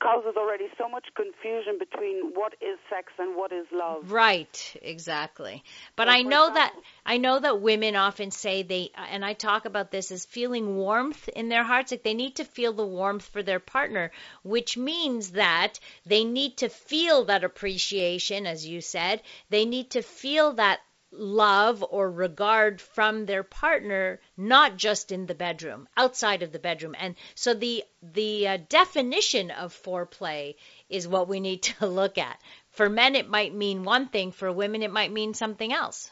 causes 0.00 0.34
already 0.36 0.66
so 0.78 0.88
much 0.88 1.06
confusion 1.14 1.78
between 1.78 2.32
what 2.34 2.54
is 2.60 2.78
sex 2.88 3.12
and 3.18 3.36
what 3.36 3.52
is 3.52 3.66
love. 3.72 4.10
Right, 4.12 4.76
exactly. 4.80 5.62
But 5.96 6.06
So, 6.06 6.12
I 6.12 6.22
know 6.22 6.52
that 6.54 6.72
I 7.04 7.18
know 7.18 7.38
that 7.38 7.60
women 7.60 7.96
often 7.96 8.30
say 8.30 8.62
they 8.62 8.90
and 8.96 9.24
I 9.24 9.32
talk 9.32 9.64
about 9.64 9.90
this 9.90 10.12
as 10.12 10.24
feeling 10.24 10.76
warmth 10.76 11.28
in 11.28 11.48
their 11.48 11.64
hearts 11.64 11.90
like 11.90 12.02
they 12.02 12.14
need 12.14 12.36
to 12.36 12.44
feel 12.44 12.72
the 12.72 12.86
warmth 12.86 13.24
for 13.24 13.42
their 13.42 13.60
partner, 13.60 14.12
which 14.42 14.76
means 14.76 15.32
that 15.32 15.80
they 16.06 16.24
need 16.24 16.58
to 16.58 16.68
feel 16.68 17.24
that 17.24 17.44
appreciation 17.44 18.46
as 18.46 18.66
you 18.66 18.80
said. 18.80 19.22
They 19.50 19.64
need 19.64 19.90
to 19.90 20.02
feel 20.02 20.52
that 20.54 20.80
love 21.12 21.84
or 21.90 22.10
regard 22.10 22.80
from 22.80 23.26
their 23.26 23.42
partner 23.42 24.18
not 24.36 24.76
just 24.76 25.12
in 25.12 25.26
the 25.26 25.34
bedroom 25.34 25.86
outside 25.96 26.42
of 26.42 26.52
the 26.52 26.58
bedroom. 26.58 26.94
And 26.98 27.14
so 27.34 27.54
the 27.54 27.84
the 28.02 28.48
uh, 28.48 28.58
definition 28.68 29.50
of 29.50 29.74
foreplay 29.74 30.54
is 30.88 31.06
what 31.06 31.28
we 31.28 31.40
need 31.40 31.62
to 31.78 31.86
look 31.86 32.18
at. 32.18 32.40
For 32.70 32.88
men 32.88 33.14
it 33.14 33.28
might 33.28 33.54
mean 33.54 33.84
one 33.84 34.08
thing. 34.08 34.32
For 34.32 34.50
women 34.50 34.82
it 34.82 34.90
might 34.90 35.12
mean 35.12 35.34
something 35.34 35.72
else. 35.72 36.10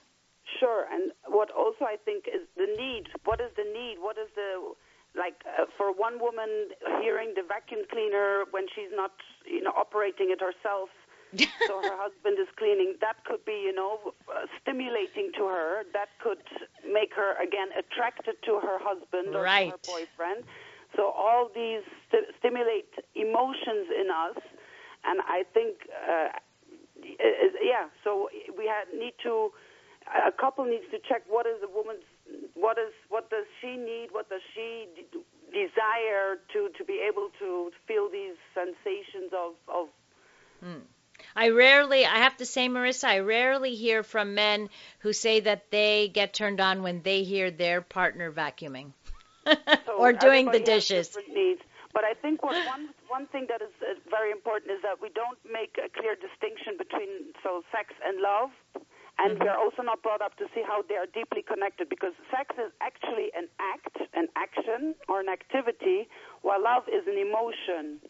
Sure, 0.59 0.87
and 0.93 1.13
what 1.27 1.51
also 1.51 1.85
I 1.85 1.97
think 2.05 2.27
is 2.27 2.47
the 2.57 2.67
need. 2.77 3.09
What 3.25 3.41
is 3.41 3.51
the 3.57 3.65
need? 3.65 3.97
What 3.99 4.19
is 4.19 4.29
the 4.35 4.75
like 5.17 5.43
uh, 5.47 5.67
for 5.77 5.93
one 5.93 6.21
woman 6.21 6.71
hearing 7.01 7.35
the 7.35 7.43
vacuum 7.43 7.81
cleaner 7.91 8.45
when 8.51 8.67
she's 8.75 8.93
not, 8.93 9.13
you 9.45 9.63
know, 9.63 9.73
operating 9.77 10.31
it 10.31 10.41
herself, 10.41 10.91
so 11.66 11.81
her 11.83 11.97
husband 11.97 12.39
is 12.39 12.49
cleaning. 12.57 12.97
That 13.01 13.24
could 13.24 13.45
be, 13.45 13.62
you 13.64 13.72
know, 13.74 14.12
uh, 14.28 14.47
stimulating 14.61 15.31
to 15.37 15.45
her. 15.47 15.85
That 15.93 16.09
could 16.22 16.43
make 16.91 17.14
her 17.14 17.35
again 17.41 17.68
attracted 17.78 18.37
to 18.47 18.59
her 18.61 18.78
husband 18.81 19.35
or 19.35 19.43
Right. 19.43 19.66
to 19.66 19.70
her 19.72 19.85
boyfriend. 19.87 20.45
So 20.97 21.11
all 21.11 21.49
these 21.55 21.83
st- 22.11 22.26
stimulate 22.39 22.91
emotions 23.14 23.87
in 23.95 24.11
us, 24.11 24.43
and 25.05 25.20
I 25.22 25.45
think, 25.55 25.76
uh, 25.95 26.28
yeah. 27.62 27.87
So 28.03 28.28
we 28.59 28.66
had, 28.66 28.91
need 28.99 29.14
to 29.22 29.53
a 30.26 30.33
couple 30.33 30.64
needs 30.64 30.85
to 30.91 30.99
check 31.09 31.22
what 31.28 31.47
is 31.47 31.61
the 31.61 31.68
woman's 31.68 32.03
what 32.55 32.78
is 32.78 32.93
what 33.09 33.31
does 33.31 33.47
she 33.61 33.76
need 33.76 34.09
what 34.11 34.28
does 34.28 34.41
she 34.55 34.87
d- 34.97 35.22
desire 35.53 36.39
to 36.53 36.68
to 36.76 36.85
be 36.85 36.99
able 37.07 37.28
to 37.39 37.70
feel 37.87 38.09
these 38.11 38.35
sensations 38.55 39.31
of 39.33 39.53
of 39.68 39.89
I 41.37 41.51
rarely, 41.51 42.05
I 42.05 42.18
have 42.18 42.37
to 42.39 42.47
say, 42.47 42.68
Marissa, 42.68 43.05
I 43.05 43.18
rarely 43.20 43.74
hear 43.74 44.03
from 44.03 44.35
men 44.35 44.68
who 45.01 45.12
say 45.12 45.41
that 45.41 45.70
they 45.70 46.09
get 46.09 46.35
turned 46.35 46.61
on 46.61 46.83
when 46.83 47.03
they 47.03 47.22
hear 47.22 47.51
their 47.51 47.81
partner 47.81 48.33
vacuuming 48.33 48.93
so 49.45 49.93
or 49.99 50.12
doing 50.12 50.47
the 50.47 50.61
dishes. 50.61 51.16
but 51.93 52.05
I 52.05 52.14
think 52.14 52.43
what 52.43 52.55
one 52.66 52.91
one 53.09 53.26
thing 53.28 53.47
that 53.49 53.62
is 53.62 53.74
uh, 53.83 53.99
very 54.09 54.31
important 54.31 54.70
is 54.70 54.83
that 54.83 55.03
we 55.03 55.09
don't 55.11 55.39
make 55.51 55.76
a 55.78 55.89
clear 55.89 56.14
distinction 56.14 56.78
between 56.78 57.35
so 57.43 57.62
sex 57.72 57.95
and 58.05 58.20
love 58.20 58.51
and 59.20 59.35
Mm-hmm. 59.37 59.43
we 59.43 59.49
are 59.49 59.59
also 59.59 59.83
not 59.83 60.03
brought 60.03 60.22
up 60.22 60.37
to 60.39 60.47
see 60.55 60.62
how 60.66 60.83
they 60.89 60.95
are 60.97 61.07
deeply 61.07 61.43
connected 61.43 61.89
because 61.89 62.12
sex 62.31 62.57
is 62.57 62.72
actually 62.81 63.28
an 63.37 63.49
act, 63.61 63.99
an 64.14 64.28
action, 64.37 64.95
or 65.09 65.20
an 65.20 65.28
activity, 65.28 66.09
while 66.41 66.62
love 66.62 66.85
is 66.89 67.05
an 67.07 67.18
emotion. 67.18 68.01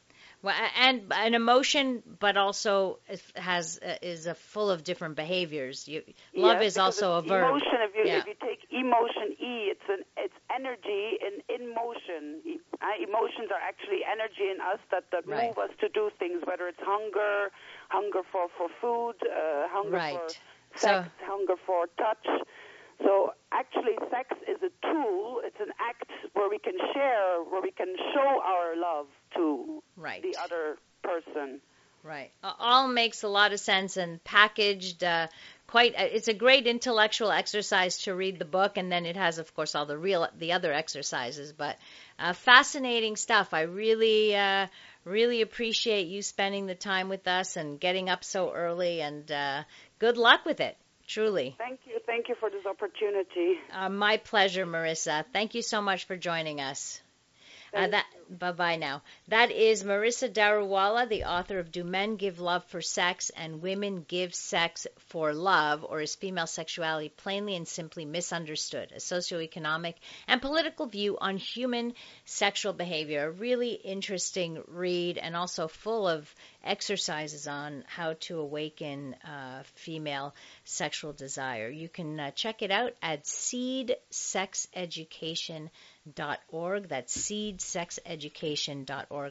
Well, 0.43 0.55
and 0.79 1.03
an 1.13 1.35
emotion, 1.35 2.03
but 2.19 2.39
also 2.39 2.99
has 3.37 3.79
uh, 3.85 3.97
is 4.01 4.25
a 4.27 4.35
full 4.35 4.71
of 4.71 4.85
different 4.85 5.15
behaviors. 5.17 5.87
You, 5.87 6.03
love 6.35 6.63
Yes, 6.63 6.73
is 6.73 6.79
also 6.79 7.19
a 7.19 7.23
verb. 7.23 7.45
Emotion. 7.51 7.79
If 7.89 7.95
you 7.95 8.05
Yeah. 8.07 8.19
if 8.21 8.27
you 8.27 8.35
take 8.41 8.65
emotion, 8.71 9.37
E, 9.39 9.69
it's 9.73 9.89
an 9.89 10.03
it's 10.17 10.35
energy 10.55 11.19
in 11.27 11.35
in 11.55 11.75
motion. 11.75 12.41
Uh, 12.81 12.87
emotions 13.07 13.51
are 13.51 13.61
actually 13.61 14.01
energy 14.11 14.49
in 14.49 14.61
us 14.63 14.81
that 14.91 15.05
that 15.13 15.27
Right. 15.27 15.49
move 15.49 15.59
us 15.59 15.71
to 15.81 15.89
do 15.91 16.11
things. 16.19 16.43
Whether 16.47 16.69
it's 16.69 16.81
hunger, 16.81 17.51
hunger 17.91 18.23
for 18.33 18.49
for 18.57 18.69
food, 18.81 19.17
uh, 19.29 19.69
hunger 19.69 19.97
Right. 19.97 20.17
for 20.17 20.29
So- 20.77 21.03
sex, 21.05 21.09
hunger 21.27 21.57
for 21.67 21.87
touch. 21.99 22.27
So 23.03 23.33
actually, 23.53 23.97
sex 24.11 24.29
is 24.49 24.59
a 24.63 24.71
tool. 24.87 25.41
It's 25.45 25.61
an 25.61 25.73
act 25.81 26.11
where 26.35 26.49
we 26.49 26.59
can 26.59 26.75
share, 26.95 27.43
where 27.43 27.63
we 27.63 27.71
can 27.71 27.95
show 28.15 28.41
our 28.45 28.77
love 28.77 29.07
to 29.37 29.83
Right. 29.97 30.23
the 30.23 30.37
other 30.43 30.77
person. 31.03 31.61
Right. 32.03 32.31
All 32.43 32.89
makes 32.89 33.23
a 33.25 33.29
lot 33.29 33.53
of 33.53 33.61
sense 33.61 33.99
and 33.99 34.23
packaged 34.25 35.05
uh, 35.05 35.29
quite. 35.67 35.95
uh, 35.95 36.09
It's 36.11 36.29
a 36.29 36.35
great 36.35 36.67
intellectual 36.67 37.31
exercise 37.31 37.99
to 38.05 38.15
read 38.15 38.39
the 38.39 38.47
book, 38.47 38.79
and 38.79 38.91
then 38.91 39.05
it 39.05 39.17
has, 39.17 39.39
of 39.39 39.55
course, 39.55 39.75
all 39.75 39.85
the 39.85 39.99
real 39.99 40.27
the 40.39 40.53
other 40.53 40.73
exercises. 40.73 41.53
But 41.53 41.77
uh, 42.19 42.33
fascinating 42.33 43.17
stuff. 43.17 43.53
I 43.53 43.63
really, 43.63 44.35
uh, 44.35 44.69
really 45.05 45.43
appreciate 45.43 46.07
you 46.07 46.23
spending 46.23 46.67
the 46.67 46.75
time 46.75 47.11
with 47.11 47.29
us 47.29 47.57
and 47.57 47.79
getting 47.79 48.09
up 48.09 48.25
so 48.25 48.51
early. 48.53 49.03
And 49.03 49.31
uh, 49.31 49.65
good 49.99 50.17
luck 50.17 50.47
with 50.47 50.61
it. 50.61 50.79
Truly, 51.11 51.57
Thank 51.59 51.81
you. 51.87 51.99
Thank 52.07 52.29
you 52.29 52.37
for 52.39 52.51
this 52.51 52.65
opportunity. 52.67 53.59
uh, 53.73 53.89
my 53.89 54.19
pleasure, 54.19 54.65
Marissa. 54.65 55.25
Thank 55.33 55.57
you 55.57 55.63
so 55.63 55.83
much 55.83 56.05
for 56.05 56.17
joining 56.17 56.61
us. 56.61 57.01
Uh, 57.75 57.89
that 57.89 58.07
bye 58.31 58.53
bye 58.53 58.77
now. 58.77 59.03
That 59.29 59.51
is 59.51 59.85
Marissa 59.85 60.33
Daruwalla, 60.33 61.09
the 61.09 61.25
author 61.25 61.59
of 61.59 61.73
"Do 61.73 61.85
Men 61.85 62.17
Give 62.17 62.39
Love 62.39 62.65
for 62.65 62.81
Sex 62.81 63.31
and 63.31 63.61
Women 63.61 64.05
Give 64.07 64.35
Sex 64.35 64.87
for 65.09 65.35
Love, 65.35 65.85
or 65.85 66.01
Is 66.01 66.15
Female 66.15 66.47
Sexuality 66.47 67.09
Plainly 67.09 67.57
and 67.57 67.67
Simply 67.67 68.05
Misunderstood? 68.05 68.93
A 68.93 68.99
Socioeconomic 69.01 69.95
and 70.29 70.41
Political 70.41 70.87
View 70.87 71.19
on 71.19 71.37
Human 71.37 71.95
Sexual 72.25 72.75
Behavior." 72.75 73.27
A 73.27 73.31
really 73.31 73.73
interesting 73.73 74.63
read, 74.69 75.19
and 75.19 75.37
also 75.37 75.69
full 75.69 76.07
of 76.09 76.33
exercises 76.63 77.47
on 77.47 77.85
how 77.87 78.15
to 78.21 78.39
awaken 78.39 79.15
uh, 79.25 79.63
female 79.75 80.35
sexual 80.65 81.13
desire. 81.13 81.69
You 81.69 81.89
can 81.89 82.21
uh, 82.21 82.31
check 82.33 82.63
it 82.63 82.71
out 82.71 82.95
at 83.03 83.27
Seed 83.27 83.97
Sex 84.11 84.69
org. 86.49 86.89
That's 86.89 87.17
seedsexeducation.org. 87.17 88.20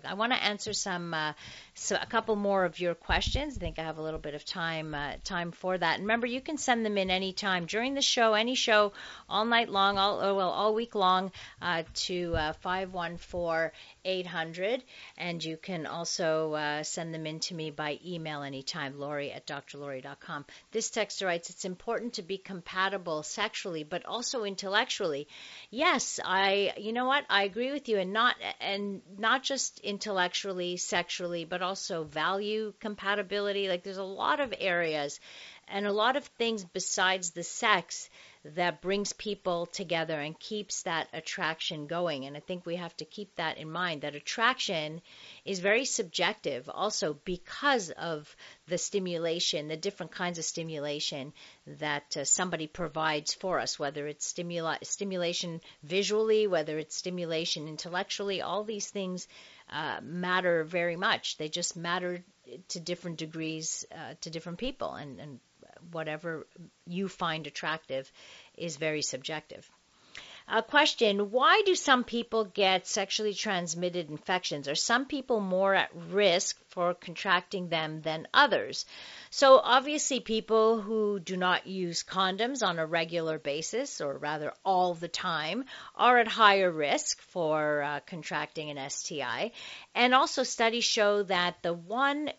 I 0.06 0.14
want 0.16 0.34
to 0.34 0.44
answer 0.44 0.74
some, 0.74 1.14
uh, 1.14 1.34
so 1.74 1.96
a 2.02 2.06
couple 2.06 2.36
more 2.36 2.66
of 2.66 2.80
your 2.80 2.96
questions. 2.96 3.58
I 3.58 3.60
think 3.60 3.80
I 3.80 3.84
have 3.84 3.98
a 3.98 4.02
little 4.02 4.20
bit 4.20 4.34
of 4.34 4.44
time 4.44 4.96
uh, 4.96 5.14
time 5.24 5.52
for 5.52 5.78
that. 5.78 5.96
And 5.96 6.04
remember, 6.04 6.28
you 6.28 6.42
can 6.42 6.58
send 6.58 6.86
them 6.86 6.98
in 6.98 7.12
any 7.12 7.34
time 7.34 7.66
during 7.66 7.94
the 7.94 8.02
show, 8.02 8.34
any 8.34 8.56
show, 8.56 8.94
all 9.30 9.46
night 9.46 9.70
long, 9.70 9.98
all 9.98 10.20
oh, 10.22 10.36
well, 10.36 10.50
all 10.50 10.74
week 10.74 10.96
long, 10.96 11.32
uh, 11.62 11.84
to 11.94 12.36
uh, 12.36 12.54
five 12.54 12.94
one 12.94 13.18
four 13.18 13.72
eight 14.06 14.28
hundred, 14.28 14.84
and 15.18 15.44
you 15.44 15.58
can 15.58 15.86
also 15.86 16.54
uh, 16.54 16.84
send 16.84 17.14
them 17.14 17.26
in 17.26 17.40
to 17.42 17.54
me 17.54 17.72
by 17.72 18.00
email 18.06 18.44
anytime, 18.44 19.00
Laurie 19.00 19.32
at 19.32 19.48
drlaurie.com. 19.48 20.46
This 20.72 20.90
texter 20.90 21.26
writes, 21.26 21.50
"It's 21.50 21.66
important 21.66 22.14
to 22.14 22.22
be 22.22 22.38
compatible 22.38 23.24
sexually, 23.24 23.84
but 23.84 24.06
also 24.06 24.44
intellectually." 24.44 25.28
Yes, 25.70 26.20
I. 26.24 26.74
You 26.78 26.94
know 26.94 27.06
what? 27.06 27.26
I 27.30 27.44
agree 27.44 27.72
with 27.72 27.90
you, 27.90 27.98
and 27.98 28.14
not 28.14 28.36
and 28.60 29.02
not 29.18 29.44
just 29.44 29.80
intellectually, 29.80 30.78
sexually, 30.78 31.46
but 31.46 31.62
also 31.62 32.04
value 32.04 32.74
compatibility. 32.80 33.70
Like 33.70 33.84
there's 33.84 33.98
a 33.98 34.04
lot 34.04 34.40
of 34.40 34.54
areas 34.58 35.20
and 35.70 35.86
a 35.86 35.92
lot 35.92 36.16
of 36.16 36.26
things 36.26 36.64
besides 36.64 37.32
the 37.32 37.44
sex 37.44 38.10
that 38.44 38.82
brings 38.82 39.12
people 39.12 39.66
together 39.66 40.20
and 40.20 40.40
keeps 40.40 40.84
that 40.84 41.10
attraction 41.12 41.88
going. 41.88 42.26
And 42.26 42.38
I 42.38 42.40
think 42.40 42.66
we 42.66 42.78
have 42.78 42.96
to 42.98 43.06
keep 43.06 43.36
that 43.36 43.58
in 43.58 43.70
mind 43.70 44.02
that 44.02 44.16
attraction 44.16 45.02
is 45.44 45.60
very 45.60 45.84
subjective 45.84 46.70
also 46.70 47.14
because 47.26 47.90
of 47.92 48.34
the 48.68 48.78
stimulation, 48.78 49.68
the 49.68 49.76
different 49.76 50.14
kinds 50.14 50.40
of 50.40 50.46
stimulation 50.46 51.34
that 51.68 52.16
uh, 52.16 52.24
somebody 52.24 52.68
provides 52.68 53.34
for 53.34 53.60
us, 53.60 53.78
whether 53.78 54.08
it's 54.08 54.32
stimula- 54.32 54.86
stimulation 54.86 55.60
visually, 55.84 56.48
whether 56.48 56.78
it's 56.78 56.96
stimulation 56.96 57.68
intellectually, 57.68 58.42
all 58.42 58.64
these 58.64 58.90
things 58.90 59.28
uh, 59.70 60.00
matter 60.02 60.64
very 60.64 60.96
much. 60.96 61.38
They 61.38 61.50
just 61.50 61.76
matter 61.76 62.24
to 62.70 62.80
different 62.80 63.18
degrees 63.18 63.86
uh, 63.92 64.16
to 64.22 64.30
different 64.30 64.58
people, 64.58 64.94
and, 64.94 65.20
and 65.20 65.40
whatever 65.92 66.48
you 66.86 67.08
find 67.08 67.48
attractive 67.48 68.12
is 68.56 68.78
very 68.78 69.02
subjective. 69.02 69.70
A 70.52 70.64
question 70.64 71.30
Why 71.30 71.62
do 71.64 71.76
some 71.76 72.04
people 72.04 72.44
get 72.44 72.88
sexually 72.88 73.36
transmitted 73.36 74.10
infections? 74.10 74.68
Are 74.68 74.74
some 74.74 75.06
people 75.06 75.40
more 75.40 75.76
at 75.76 75.92
risk 75.94 76.58
for 76.70 76.96
contracting 76.96 77.70
them 77.70 78.02
than 78.02 78.28
others? 78.34 78.88
So, 79.30 79.60
obviously, 79.60 80.22
people 80.22 80.82
who 80.82 81.20
do 81.20 81.38
not 81.38 81.68
use 81.68 82.02
condoms 82.02 82.66
on 82.66 82.80
a 82.80 82.88
regular 82.88 83.38
basis, 83.38 84.02
or 84.02 84.18
rather 84.18 84.52
all 84.66 84.96
the 84.96 85.08
time, 85.08 85.66
are 85.94 86.18
at 86.18 86.28
higher 86.28 86.72
risk 86.72 87.22
for 87.22 87.84
uh, 87.84 88.00
contracting 88.08 88.72
an 88.72 88.90
STI. 88.90 89.52
And 89.94 90.16
also, 90.16 90.42
studies 90.42 90.84
show 90.84 91.22
that 91.24 91.62
the 91.62 91.74
one 91.74 92.32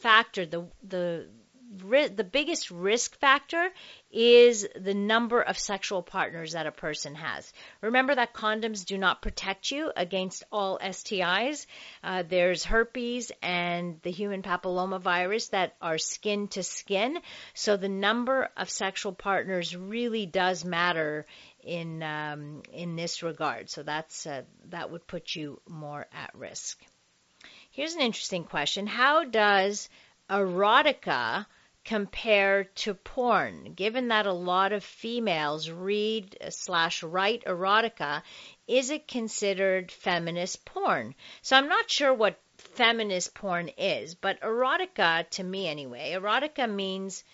factor, 0.00 0.46
the, 0.46 0.68
the 0.82 1.28
the 1.70 2.28
biggest 2.30 2.70
risk 2.70 3.18
factor 3.18 3.70
is 4.10 4.66
the 4.74 4.94
number 4.94 5.42
of 5.42 5.58
sexual 5.58 6.02
partners 6.02 6.52
that 6.52 6.66
a 6.66 6.72
person 6.72 7.14
has. 7.14 7.52
Remember 7.82 8.14
that 8.14 8.32
condoms 8.32 8.86
do 8.86 8.96
not 8.96 9.20
protect 9.20 9.70
you 9.70 9.92
against 9.94 10.44
all 10.50 10.78
STIs. 10.78 11.66
Uh, 12.02 12.22
there's 12.26 12.64
herpes 12.64 13.32
and 13.42 14.00
the 14.02 14.10
human 14.10 14.42
papilloma 14.42 15.00
virus 15.00 15.48
that 15.48 15.76
are 15.82 15.98
skin 15.98 16.48
to 16.48 16.62
skin. 16.62 17.18
So 17.52 17.76
the 17.76 17.88
number 17.88 18.48
of 18.56 18.70
sexual 18.70 19.12
partners 19.12 19.76
really 19.76 20.24
does 20.24 20.64
matter 20.64 21.26
in 21.62 22.02
um, 22.02 22.62
in 22.72 22.96
this 22.96 23.22
regard. 23.22 23.68
So 23.68 23.82
that's 23.82 24.26
uh, 24.26 24.42
that 24.70 24.90
would 24.90 25.06
put 25.06 25.34
you 25.36 25.60
more 25.68 26.06
at 26.12 26.34
risk. 26.34 26.80
Here's 27.70 27.94
an 27.94 28.00
interesting 28.00 28.44
question: 28.44 28.86
How 28.86 29.24
does 29.24 29.90
erotica 30.30 31.46
compare 31.88 32.64
to 32.64 32.92
porn? 32.92 33.72
Given 33.72 34.08
that 34.08 34.26
a 34.26 34.32
lot 34.32 34.74
of 34.74 34.84
females 34.84 35.70
read 35.70 36.36
slash 36.50 37.02
write 37.02 37.44
erotica, 37.46 38.22
is 38.66 38.90
it 38.90 39.08
considered 39.08 39.90
feminist 39.90 40.66
porn? 40.66 41.14
So 41.40 41.56
I'm 41.56 41.68
not 41.68 41.90
sure 41.90 42.12
what 42.12 42.38
feminist 42.58 43.34
porn 43.34 43.70
is, 43.78 44.14
but 44.14 44.38
erotica, 44.42 45.30
to 45.30 45.42
me 45.42 45.66
anyway, 45.66 46.12
erotica 46.12 46.70
means 46.70 47.24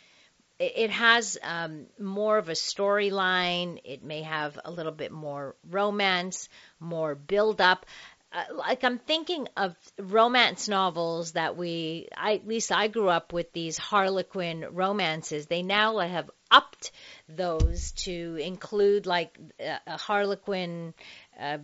it 0.61 0.91
has 0.91 1.37
um, 1.43 1.87
more 1.99 2.39
of 2.39 2.49
a 2.49 2.53
storyline. 2.53 3.81
It 3.85 4.05
may 4.05 4.23
have 4.23 4.57
a 4.65 4.71
little 4.71 4.93
bit 4.93 5.11
more 5.11 5.57
romance, 5.69 6.49
more 6.79 7.17
build 7.17 7.61
up. 7.61 7.87
Uh, 8.35 8.55
like 8.55 8.82
I'm 8.82 8.99
thinking 8.99 9.47
of 9.57 9.76
romance 9.97 10.68
novels 10.68 11.32
that 11.32 11.57
we, 11.57 12.09
I, 12.16 12.35
at 12.35 12.49
least 12.49 12.72
I 12.72 12.89
grew 12.89 13.09
up 13.09 13.32
with 13.32 13.53
these 13.53 13.78
Harlequin 13.78 14.66
romances. 14.72 15.47
They 15.47 15.62
now 15.62 15.99
have 15.99 16.30
upped 16.51 16.91
those 17.28 17.93
to 17.93 18.37
include 18.41 19.07
like 19.07 19.39
a, 19.61 19.97
Harlequin, 19.97 20.95
uh, 21.39 21.59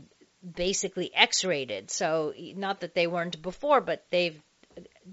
basically 0.55 1.13
X-rated. 1.13 1.91
So 1.91 2.33
not 2.55 2.81
that 2.81 2.95
they 2.95 3.09
weren't 3.09 3.43
before, 3.43 3.81
but 3.81 4.07
they've 4.11 4.41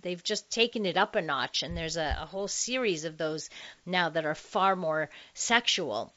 they've 0.01 0.23
just 0.23 0.51
taken 0.51 0.85
it 0.85 0.97
up 0.97 1.15
a 1.15 1.21
notch, 1.21 1.63
and 1.63 1.75
there's 1.75 1.97
a, 1.97 2.17
a 2.21 2.25
whole 2.25 2.47
series 2.47 3.05
of 3.05 3.17
those 3.17 3.49
now 3.85 4.09
that 4.09 4.25
are 4.25 4.35
far 4.35 4.75
more 4.75 5.09
sexual, 5.33 6.13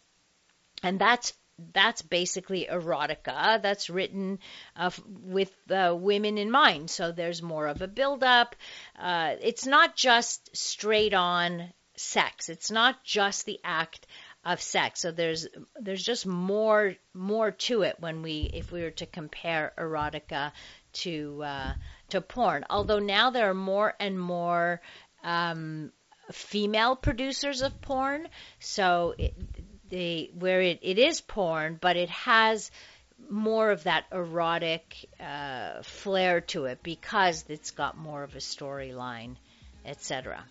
and 0.82 0.98
that's 0.98 1.32
that's 1.72 2.02
basically 2.02 2.66
erotica 2.70 3.60
that's 3.62 3.90
written 3.90 4.38
uh, 4.76 4.90
with 5.06 5.52
uh, 5.70 5.94
women 5.96 6.38
in 6.38 6.50
mind. 6.50 6.90
So 6.90 7.12
there's 7.12 7.42
more 7.42 7.66
of 7.66 7.82
a 7.82 7.88
buildup. 7.88 8.56
Uh, 8.98 9.36
it's 9.40 9.66
not 9.66 9.96
just 9.96 10.56
straight 10.56 11.14
on 11.14 11.72
sex. 11.96 12.48
It's 12.48 12.70
not 12.70 13.04
just 13.04 13.46
the 13.46 13.60
act 13.64 14.06
of 14.44 14.60
sex. 14.60 15.00
So 15.00 15.12
there's 15.12 15.46
there's 15.78 16.02
just 16.02 16.26
more 16.26 16.94
more 17.14 17.50
to 17.50 17.82
it 17.82 17.96
when 18.00 18.22
we 18.22 18.50
if 18.52 18.72
we 18.72 18.82
were 18.82 18.90
to 18.92 19.06
compare 19.06 19.72
erotica 19.76 20.52
to 20.92 21.42
uh, 21.44 21.72
to 22.10 22.20
porn. 22.20 22.64
Although 22.70 23.00
now 23.00 23.30
there 23.30 23.50
are 23.50 23.54
more 23.54 23.94
and 24.00 24.18
more 24.18 24.80
um, 25.22 25.92
female 26.32 26.96
producers 26.96 27.60
of 27.62 27.80
porn, 27.82 28.28
so 28.60 29.14
it, 29.18 29.34
they 29.90 30.30
where 30.38 30.60
it, 30.62 30.78
it 30.82 30.98
is 30.98 31.20
porn, 31.20 31.78
but 31.80 31.96
it 31.96 32.08
has 32.10 32.70
more 33.28 33.70
of 33.70 33.84
that 33.84 34.06
erotic 34.12 35.08
uh, 35.20 35.82
flair 35.82 36.40
to 36.40 36.64
it 36.64 36.82
because 36.82 37.44
it's 37.48 37.70
got 37.72 37.98
more 37.98 38.22
of 38.22 38.34
a 38.34 38.38
storyline, 38.38 39.36
etc. 39.84 40.44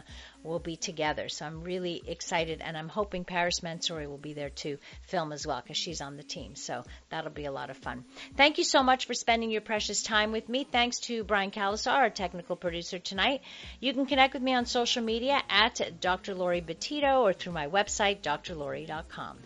will 0.47 0.59
be 0.59 0.75
together. 0.75 1.29
So 1.29 1.45
I'm 1.45 1.63
really 1.63 2.01
excited, 2.07 2.61
and 2.61 2.77
I'm 2.77 2.89
hoping 2.89 3.25
Paris 3.25 3.59
Mansouri 3.59 4.07
will 4.07 4.17
be 4.17 4.33
there 4.33 4.49
to 4.49 4.77
film 5.03 5.31
as 5.31 5.45
well 5.45 5.61
because 5.61 5.77
she's 5.77 6.01
on 6.01 6.17
the 6.17 6.23
team. 6.23 6.55
So 6.55 6.83
that'll 7.09 7.31
be 7.31 7.45
a 7.45 7.51
lot 7.51 7.69
of 7.69 7.77
fun. 7.77 8.05
Thank 8.35 8.57
you 8.57 8.63
so 8.63 8.83
much 8.83 9.05
for 9.05 9.13
spending 9.13 9.51
your 9.51 9.61
precious 9.61 10.03
time 10.03 10.31
with 10.31 10.49
me. 10.49 10.63
Thanks 10.63 10.99
to 11.01 11.23
Brian 11.23 11.51
Calasar, 11.51 11.91
our 11.91 12.09
technical 12.09 12.55
producer 12.55 12.99
tonight. 12.99 13.41
You 13.79 13.93
can 13.93 14.05
connect 14.05 14.33
with 14.33 14.43
me 14.43 14.53
on 14.53 14.65
social 14.65 15.03
media 15.03 15.41
at 15.49 16.01
Dr. 16.01 16.33
Laurie 16.33 16.61
Betito 16.61 17.21
or 17.21 17.33
through 17.33 17.53
my 17.53 17.67
website, 17.67 18.21
drlaurie.com. 18.21 19.37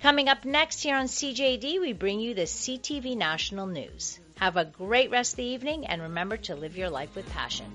Coming 0.00 0.28
up 0.28 0.44
next 0.44 0.82
here 0.82 0.96
on 0.96 1.06
CJAD, 1.06 1.80
we 1.80 1.92
bring 1.92 2.20
you 2.20 2.34
the 2.34 2.42
CTV 2.42 3.16
National 3.16 3.66
News. 3.66 4.18
Have 4.36 4.56
a 4.58 4.66
great 4.66 5.10
rest 5.10 5.32
of 5.32 5.36
the 5.38 5.44
evening 5.44 5.86
and 5.86 6.02
remember 6.02 6.36
to 6.36 6.54
live 6.54 6.76
your 6.76 6.90
life 6.90 7.14
with 7.14 7.26
passion. 7.30 7.72